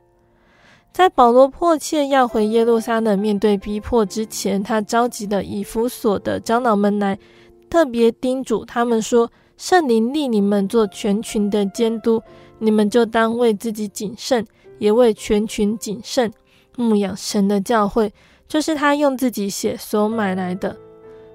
[0.92, 7.18] 在保罗迫切要回耶路撒冷面对逼迫之前，他召集了以弗所的长老们来，
[7.72, 12.22] 特别叮嘱他们说：“圣灵立你们做全群的监督，
[12.60, 14.46] 你们就当为自己谨慎，
[14.78, 16.32] 也为全群谨慎，
[16.78, 18.14] 牧养神的教会，
[18.48, 20.78] 就是他用自己血所买来的。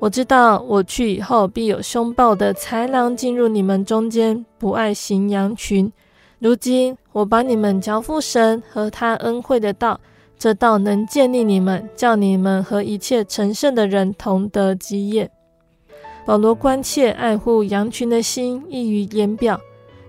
[0.00, 5.92] 我知道我去以后，必有凶暴的豺狼进入你们中间，不爱行羊群。”
[6.38, 9.98] 如今我把你们交付神和他恩惠的道，
[10.38, 15.28] 这道能建立你们，叫你们和一切成圣的人同得基业。
[16.24, 19.60] 保罗关切爱护羊群的心溢于言表，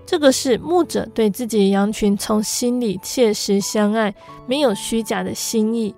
[0.06, 4.14] 这个是牧者对自己羊群从心里切实相爱，
[4.46, 5.92] 没有虚假的心意，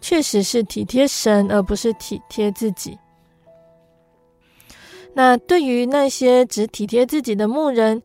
[0.00, 2.96] 确实是体贴神，而不是体贴自己。
[5.14, 8.02] 那对于那些只体贴自己的牧人，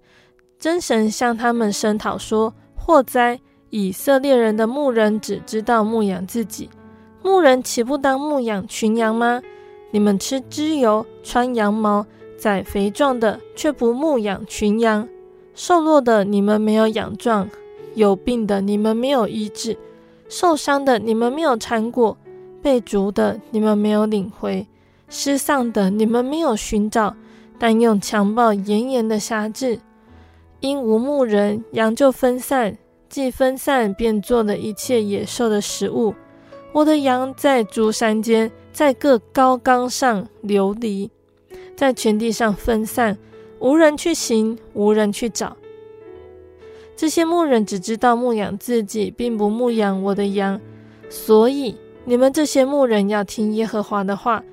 [0.58, 3.40] 真神向他们声讨说：“祸哉！
[3.70, 6.70] 以色列人的牧人只知道牧养自己，
[7.22, 9.42] 牧人岂不当牧养群羊吗？
[9.92, 12.06] 你们吃脂油，穿羊毛，
[12.38, 15.08] 宰肥壮的，却不牧养群羊；
[15.54, 17.50] 瘦弱的你们没有养壮，
[17.96, 19.78] 有病的你们没有医治，
[20.30, 22.18] 受伤的你们没有缠裹，
[22.62, 24.66] 被逐的你们没有领回，
[25.08, 27.16] 失丧的你们没有寻找，
[27.58, 29.80] 但用强暴严严的辖制。”
[30.62, 32.74] 因无牧人，羊就分散；
[33.08, 36.16] 既分散，便做了一切野兽的食物。
[36.72, 41.12] 我的羊在诸山间，在各高岗上流离，
[41.76, 43.16] 在全地上分散，
[43.60, 45.56] 无人去寻，无人去找。
[46.96, 50.60] 这些牧人只知道牧养自己，并不牧养我的羊。
[51.10, 54.44] 所以你们这些牧人要听耶和华的话。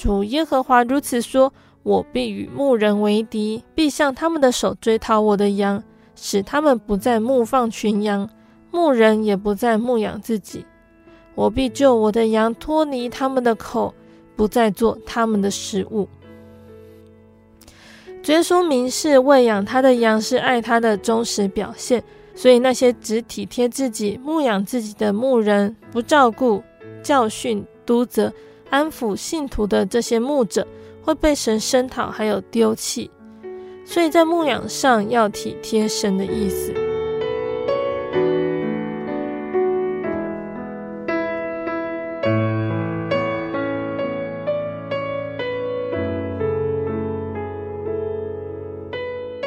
[0.00, 1.52] 主耶和华如此说。
[1.82, 5.82] 我必与牧人为敌，必向他们的手追讨我的羊，
[6.14, 8.28] 使他们不再牧放群羊，
[8.70, 10.62] 牧人也不再牧养自己。
[11.34, 13.94] 我必救我的羊脱离他们的口，
[14.36, 16.06] 不再做他们的食物。
[18.26, 26.62] 耶稣明示喂养他的羊是爱他的忠实表现，所以那些只体贴自己、牧养自己的牧人，不照顾、
[27.02, 28.30] 教训、督责、
[28.70, 30.66] 安抚信徒的这些牧者。
[31.02, 33.10] 会被神声讨，还有丢弃，
[33.86, 36.74] 所以在牧养上要体贴神的意思。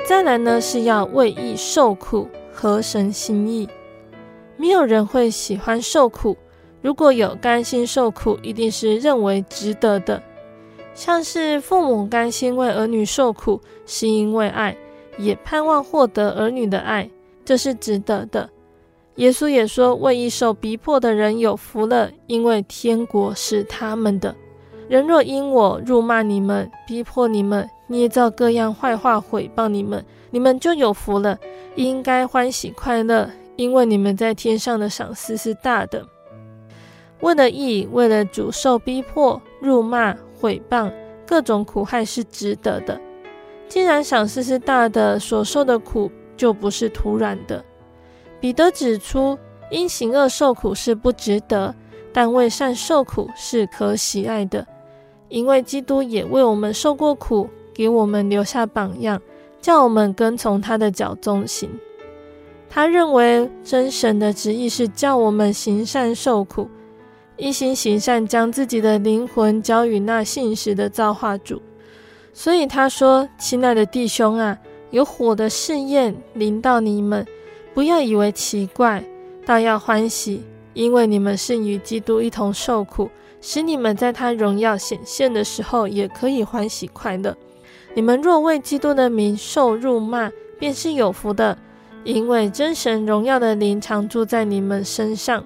[0.07, 3.69] 再来呢，是要为义受苦，合神心意。
[4.57, 6.35] 没有人会喜欢受苦，
[6.83, 10.21] 如果有甘心受苦，一定是认为值得的。
[10.93, 14.75] 像是父母甘心为儿女受苦，是因为爱，
[15.17, 17.09] 也盼望获得儿女的爱，
[17.45, 18.49] 这是值得的。
[19.15, 24.35] 耶稣也说：“为一受逼迫的人有福了，因为天国是他们的。
[24.89, 31.39] 人若因我辱骂你们、逼迫你们、捏造各样坏话毁谤你们，你们就有福了，
[31.75, 36.05] 应该欢喜快乐，因为你们在天上的赏赐是大的。
[37.23, 40.91] 为了义，为了主受逼迫、辱骂。”毁谤
[41.25, 42.99] 各种苦害是值得的。
[43.69, 47.63] 既然赏赐是大的，所受的苦就不是徒然的。
[48.41, 49.39] 彼得指出，
[49.71, 51.73] 因行恶受苦是不值得，
[52.11, 54.67] 但为善受苦是可喜爱的。
[55.29, 59.21] 因为基督也为我们受过苦，给我们留下榜样，
[59.61, 61.69] 叫我们跟从他的脚踪行。
[62.69, 66.67] 他认为真神的旨意是叫我们行善受苦。
[67.35, 71.61] 一心行善，将自己的灵魂交与那信实的造化主。
[72.31, 74.57] 所以他说：“亲爱的弟兄啊，
[74.91, 77.25] 有火的试验临到你们，
[77.73, 79.03] 不要以为奇怪，
[79.45, 83.09] 倒要欢喜，因为你们是与基督一同受苦，
[83.41, 87.35] 使你们在他荣耀显现的时候，也可以欢喜快乐。
[87.95, 91.57] 你们若为基督的名受辱骂，便是有福的，
[92.03, 95.43] 因为真神荣耀的灵常住在你们身上。”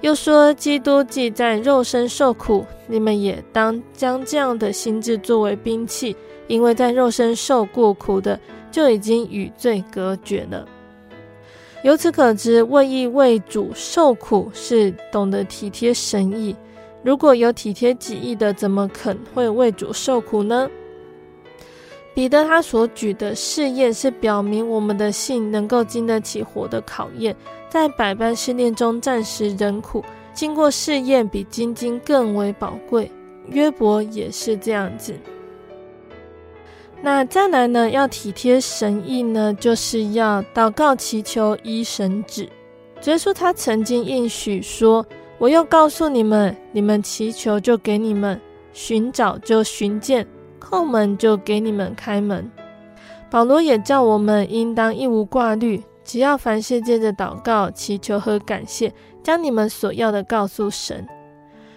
[0.00, 8.40] 又说，基督既在肉身受苦，你们也当将这样的心志作为兵器，因为在肉身受过苦的，
[8.70, 10.66] 就已经与罪隔绝了。
[11.82, 16.56] 由此可知，为义为主受苦是懂得体贴神意。
[17.02, 20.70] 如果有体贴己意的，怎么肯会为主受苦呢？
[22.14, 27.34] 彼得他所举的试验，是表明我们的信能够经得起火的考验。
[27.68, 30.04] 在百般试炼中暂时忍苦，
[30.34, 33.10] 经过试验比精金更为宝贵。
[33.46, 35.14] 约伯也是这样子。
[37.00, 37.88] 那再来呢？
[37.88, 42.48] 要体贴神意呢，就是要祷告祈求依神旨。
[43.04, 45.06] 耶稣他曾经应许说
[45.38, 48.38] ：“我又告诉你们，你们祈求就给你们，
[48.74, 50.26] 寻找就寻见，
[50.70, 52.50] 后门就给你们开门。”
[53.30, 58.92] 保罗也叫我们应当一无挂虑，只要凡事借着祷告、祈求和感谢，
[59.22, 61.06] 将你们所要的告诉神。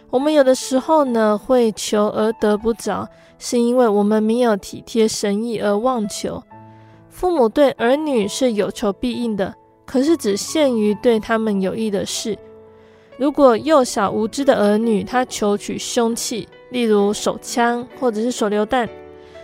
[0.09, 6.41] 我们有的时候呢，会求而得不着，是因为我们没有体贴神意而妄求。
[7.09, 9.53] 父母对儿女是有求必应的。
[9.85, 12.39] 可是只限于对他们有益的事。
[13.17, 18.89] 如果幼小无知的儿女，他求取凶器，例如手枪或者是手榴弹，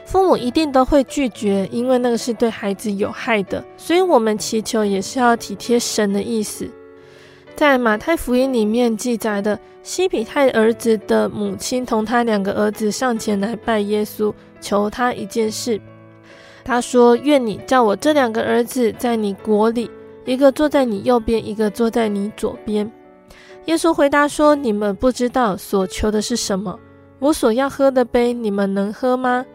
[0.05, 3.63] 父母一定都会拒绝，因为那个是对孩子有害的。
[3.77, 6.67] 所以，我们祈求也是要体贴神的意思。
[7.55, 15.79] 在马太福音里面记载的，西比泰儿子的母亲同他两个儿子上前来拜耶稣，求他一件事。
[16.63, 19.91] 他说：“愿你叫我这两个儿子在你国里。”
[20.25, 22.89] 一个坐在你右边，一个坐在你左边。
[23.69, 26.79] 耶稣回答说：“你们不知道所求的是什么。
[27.19, 29.45] 我所要喝的杯，你们能喝吗？”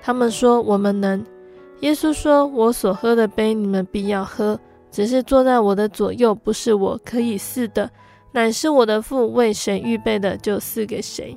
[0.00, 1.22] 他们说：“我们能。”
[1.80, 4.58] 耶稣说：“我所喝的杯，你们必要喝。
[4.90, 7.90] 只是坐在我的左右，不是我可以赐的，
[8.32, 11.36] 乃是我的父为谁预备的，就赐给谁。”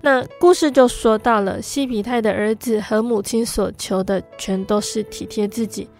[0.00, 5.90] 那故事就说到了西皮泰的儿子和母亲所求的，全都是体贴自己。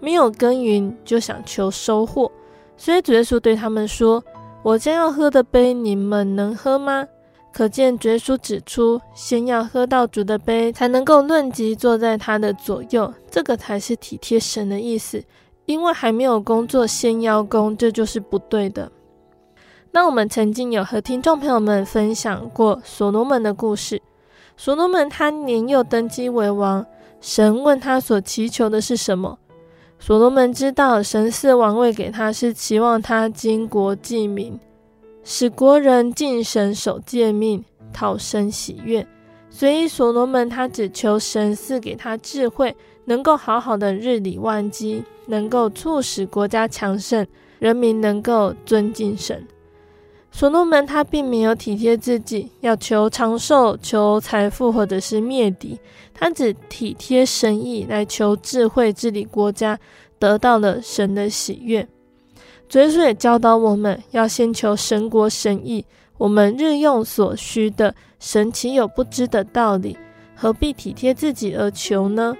[0.00, 2.32] 没有耕耘就想求收获，
[2.78, 4.24] 所以主耶稣对他们说
[4.62, 7.06] ：“我将要喝的杯，你们能喝吗？”
[7.52, 15.22] 可见主耶稣指出，先要喝到主的杯，才能够论及坐在他的左右，这个才是体贴神的意思。
[15.66, 18.90] 因为还没有工作先邀功，这就是不对的。
[19.92, 24.00] 那我们曾经有和听众朋友们分享过所罗门的故事。
[24.56, 26.84] 所罗门他年幼登基为王，
[27.20, 29.38] 神问他所祈求的是什么？
[30.02, 34.58] 所罗门知道神赐王位给他是期望他经国济民，
[35.22, 39.06] 使国人敬神守诫命，讨生喜悦。
[39.50, 42.74] 所以所罗门他只求神赐给他智慧，
[43.04, 47.26] 能够好好的日理万机，能够促使国家强盛，
[47.58, 49.46] 人民能够尊敬神。
[50.32, 55.78] 所罗门他并没有体贴自己，要求长寿、求财富或者是灭敌，
[56.14, 59.78] 他只体贴神意来求智慧治理国家，
[60.18, 61.86] 得到了神的喜悦。
[62.68, 65.84] 主耶稣也教导我们要先求神国神意，
[66.16, 69.98] 我们日用所需的，神岂有不知的道理？
[70.36, 72.36] 何必体贴自己而求呢？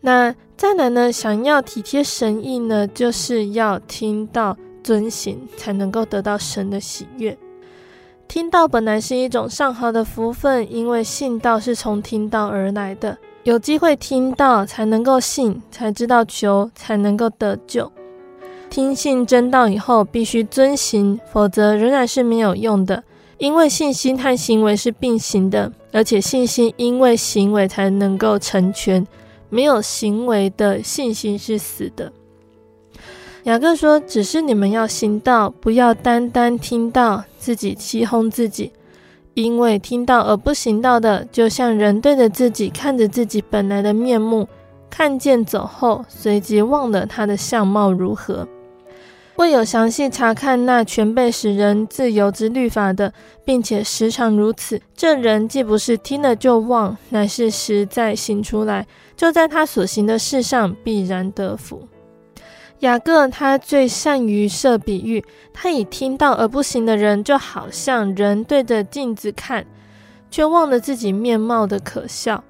[0.00, 1.12] 那再来呢？
[1.12, 4.56] 想要体贴神意呢，就是要听到。
[4.82, 7.36] 遵行才能够得到神的喜悦。
[8.28, 13.18] 听道本来是一种上好的福分，因为信道是从听道而来的。
[13.42, 17.90] 有机会听道，才能够信，才知道求，才能够得救。
[18.68, 23.02] 听信真道以后，必须遵行，否则仍然是没有用的。
[23.38, 29.04] 因为信心和行为是并行的，而且信心因为行为才能够成全，
[29.48, 32.12] 没有行为的信心是死的。
[33.44, 38.70] 雅各说：“只是你们要行道，不要单单听到，自己欺哄自己。
[39.32, 44.46] 因为听到而不行道的，就像人对着自己看着自己本来的面目，
[44.90, 48.46] 看见走后，随即忘了他的相貌如何。
[49.36, 53.10] 未有详细查看那全被使人自由之律法的，
[53.42, 58.86] 并且时常如此，这人既不是听了就忘，乃是实在行出来，
[59.16, 61.88] 就在他所行的事上必然得福。”
[62.80, 65.22] 雅各他最善于设比喻，
[65.52, 69.66] 他以听到而不行的人，就好像人对着镜子看，
[70.30, 72.42] 却忘了自己面貌的可笑。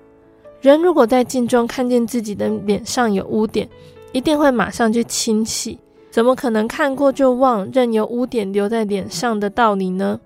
[0.61, 3.69] 人如果在镜中看见自己的脸上有污点，
[4.13, 5.81] 一定会马上去清洗，
[6.13, 10.21] 怎么可能看过就忘，任由污点留在脸上的道理呢？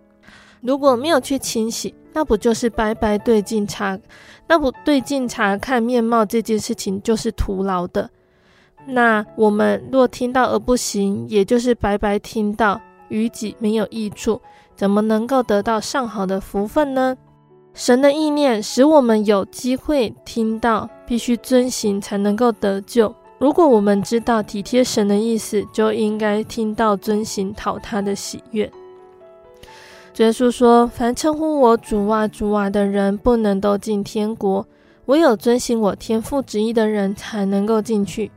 [0.60, 3.98] 如果没有去清洗，那不就是白白对镜查？
[4.46, 8.10] 那不对镜查看面貌这件事情就是徒劳的。
[8.86, 14.40] 那我们若听到而不行，也就是白白听到，于己没有益处，
[14.76, 17.16] 怎么能够得到上好的福分呢？
[17.72, 23.12] 神的意念使我们有机会听到，必须遵行才能够得救。
[23.38, 28.70] 如果我们知道体贴神的意思，就应该听到遵行，讨他的喜悦。
[30.18, 34.64] 耶稣说：“凡称呼我主啊、主啊的人，不能都进天国；
[35.06, 38.30] 唯有遵行我天父旨意的人，才能够进去。”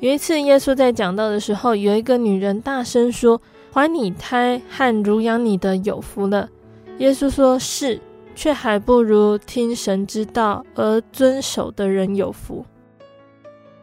[0.00, 3.40] 有一次，耶稣在讲道的时候，有一个女人大声说
[3.72, 6.50] ：“怀你胎和乳养你的有福了。”
[6.98, 7.98] 耶稣说：“是，
[8.34, 12.66] 却还不如听神之道而遵守的人有福。”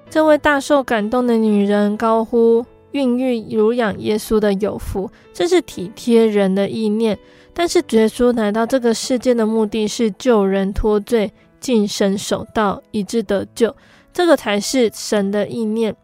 [0.07, 7.17] 这位大受感动的女人高呼：“孕育乳养耶稣的有福。”这是体贴人的意念。
[7.55, 13.75] 但是，耶稣来到这个世界的目的是救人脱罪、尽神守道，以致得救。
[14.13, 15.95] 这个才是神的意念。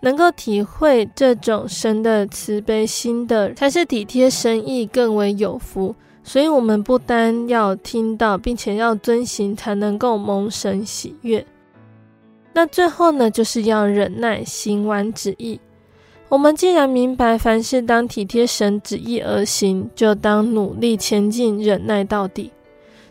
[0.00, 5.94] 能够体会这种神的慈悲心的，才是体贴神意更为有福。
[6.22, 11.44] 所以，我们不单要听到，并且要遵行，才能够蒙神喜悦。
[12.52, 15.58] 那最后呢，就是要忍耐，行完旨意。
[16.28, 22.52] 我们既然明白凡事当体贴神旨意而行，就当努力前进，忍耐到底。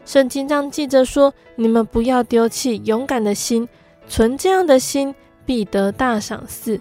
[0.06, 3.68] 圣经上记着说：“你们不要丢弃勇敢的心，
[4.08, 5.14] 存这样的心，
[5.48, 6.80] 必得大赏赐。”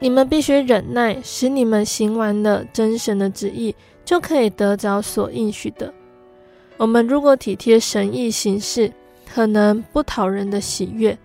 [0.00, 5.92] 你们必须忍耐，使你们行完了真神的旨意，就可以得着所应许的。
[6.76, 8.92] 我们如果体贴神意行事，
[9.32, 11.16] 可能不讨人的喜悦，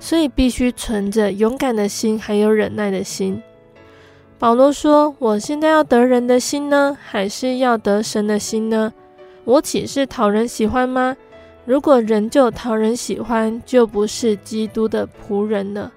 [0.00, 3.40] 所以必须存着勇敢的心，还有忍耐的心。
[4.38, 8.92] 保罗说：“我现在要得人的心呢，还是要得神的心呢？
[9.44, 11.16] 我岂是讨人喜欢吗？
[11.64, 15.92] 如果仍旧讨人喜欢，就不是基督的仆人了。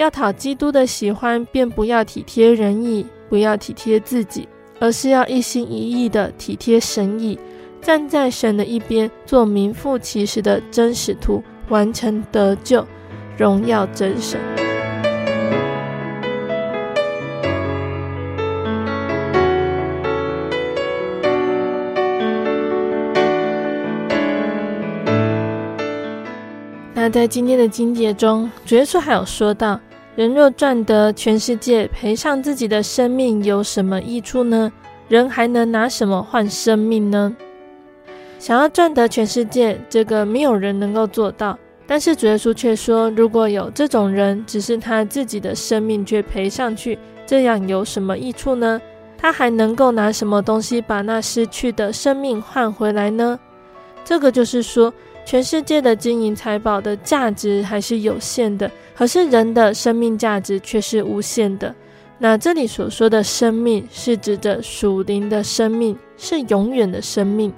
[0.00, 4.48] 要讨基督的喜欢，便不要体贴人意，不要体贴自己，
[4.78, 7.38] 而是要一心一意的体贴神意，
[7.82, 12.82] 站在神的一边，做名副其实的真使徒，完成得救，
[13.36, 14.40] 荣耀真神。”
[26.94, 29.78] 那在今天的经节中，主耶稣还有说到：
[30.20, 34.70] 人若赚得全世界，赔上自己的生命，有什么益处呢？
[35.08, 37.34] 人还能拿什么换生命呢？
[38.38, 41.58] 想要赚得全世界，这个没有人能够做到。
[41.86, 48.78] 但是主耶稣却说，如果有这种人，只是他自己的生命却赔上去，这样有什么益处呢？
[49.16, 53.40] 他还能够拿什么东西把那失去的生命换回来呢？
[54.04, 54.92] 这个就是说。
[55.24, 61.74] 全世界的金银财宝的价值还是有限的，可是人的生命价值却是无限的。
[62.18, 67.52] 那这里所说的生命，是指着属灵的生命，是永远的生命。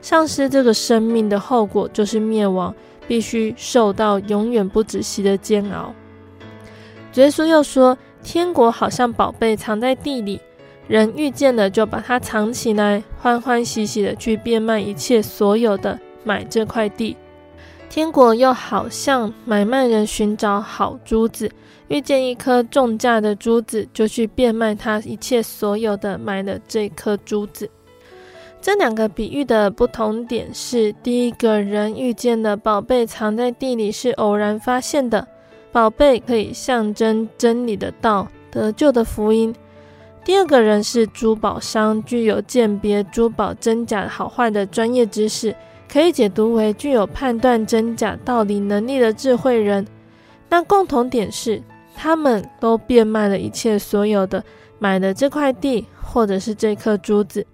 [0.00, 2.74] 丧失这个生命的后果就是灭亡，
[3.06, 5.94] 必须受到永远不止息的煎熬。
[7.14, 10.40] 耶稣又说：“天国好像宝贝藏在地里，
[10.88, 17.16] 人遇见了就把它藏起来，欢欢喜喜的去变卖一切所有的。”买这块地，
[17.88, 21.50] 天国又好像买卖人寻找好珠子，
[21.88, 27.68] 遇见一颗重价的珠子，就去变卖他一切所有的，买了这颗珠子。
[28.60, 35.26] 这两个比喻的不同点是：第一个人遇见的宝贝藏在地里，是偶然发现的，
[35.72, 39.52] 宝贝可以象征真理的道、得救的福音；
[40.24, 45.52] 第二个人是珠宝商，具有鉴别珠宝真假好坏的专业知识。
[45.92, 49.86] 可以解读为具有判断真假道理能力的智慧人。
[50.48, 51.62] 那共同点是，
[51.94, 54.42] 他们都变卖了一切所有的，
[54.78, 57.46] 买了这块地，或者是这颗珠子。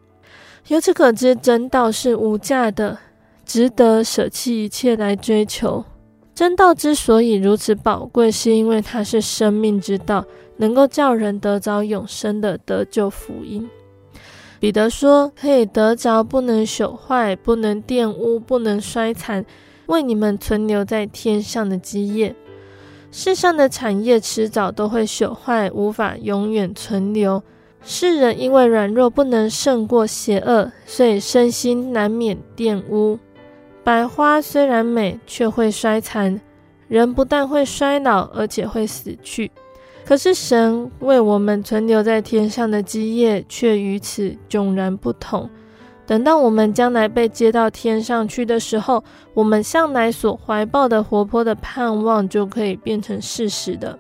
[0.68, 2.97] 由此可知，真道是无价的，
[3.45, 5.84] 值得舍弃一切来追求。
[6.32, 10.24] 真道之所以如此宝贵，是因为它是生命之道，
[10.59, 13.68] 能够叫人得着永生的得救福音。
[14.61, 19.45] 彼得说：“可以得着，不能朽坏，不能玷污，不能衰残，
[19.87, 22.35] 为你们存留在天上的基业。
[23.13, 27.43] 世上的产业迟早都会朽坏，无法永远存留。
[27.83, 33.19] 世人因为软弱，不能胜过邪恶，所以身心难免玷污。
[33.85, 36.41] 百花虽然美，却会衰残；
[36.89, 39.53] 人不但会衰老，而且会死去。”
[40.09, 45.51] 可是神为我们存留在天上的基业，却与此迥然不同。
[46.07, 49.05] 等到我们将来被接到天上去的时候，
[49.35, 53.99] 我们向来所怀抱的活泼的盼望，就可以变成事实的。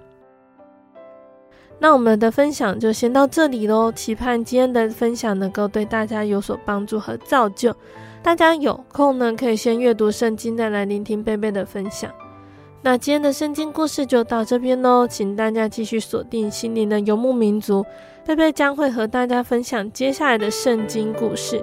[1.78, 7.76] 那我们的分享就先到这里喽，期盼今天的分享能够对大家有所帮助和造就。
[8.22, 12.10] 大家有空呢，可以先阅读圣经，再来聆听贝贝的分享。
[12.80, 17.84] 那今天的圣经故事就到这边喽，请大家继续锁定心灵的游牧民族，
[18.24, 21.62] 贝贝将会和大家分享接下来的圣经故事。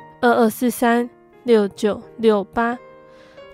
[0.21, 1.09] 二二四三
[1.43, 2.77] 六九六八。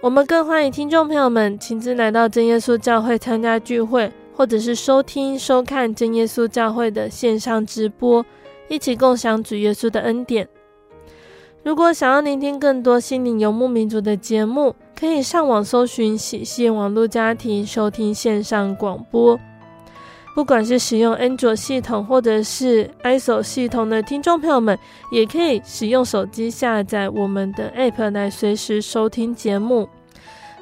[0.02, 8.26] 我们更欢迎听众朋友们亲自来到真耶稣教会参加聚会，或者是收听、收看真耶稣教会的线上直播，
[8.68, 10.48] 一起共享主耶稣的恩典。
[11.64, 19.40] 如果想要聆听更多心灵游牧民族的节目，可以上网搜寻喜信网络家庭收听线上广播。
[20.38, 24.78] 不管是使用安卓系统或者是 iso 系统的听众朋友们，
[25.12, 29.90] 也可以使用手机下载我们的 App 来随时收听节目。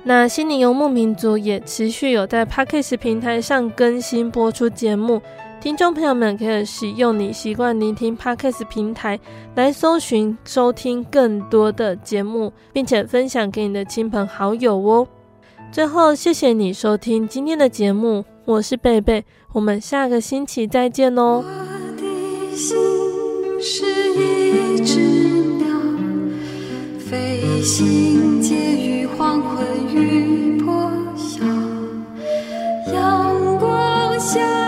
[0.06, 5.22] 那心灵游牧民族也持续有在 Podcast 平台上更新播出节目，
[5.60, 9.20] 听众朋友们可以使用你习惯聆听 Podcast 平台
[9.56, 15.06] 来搜寻收听更多的节目，并且分享给你的亲朋好友哦。
[15.70, 19.26] 最后，谢谢你收听今天的节目，我是贝贝。
[19.56, 21.42] 我们下个星期再见哦。
[21.42, 21.52] 我
[21.96, 22.76] 的心
[23.62, 25.66] 是一只鸟
[27.00, 28.44] 飞行
[29.18, 31.46] 黄昏破晓
[32.94, 34.65] 阳光下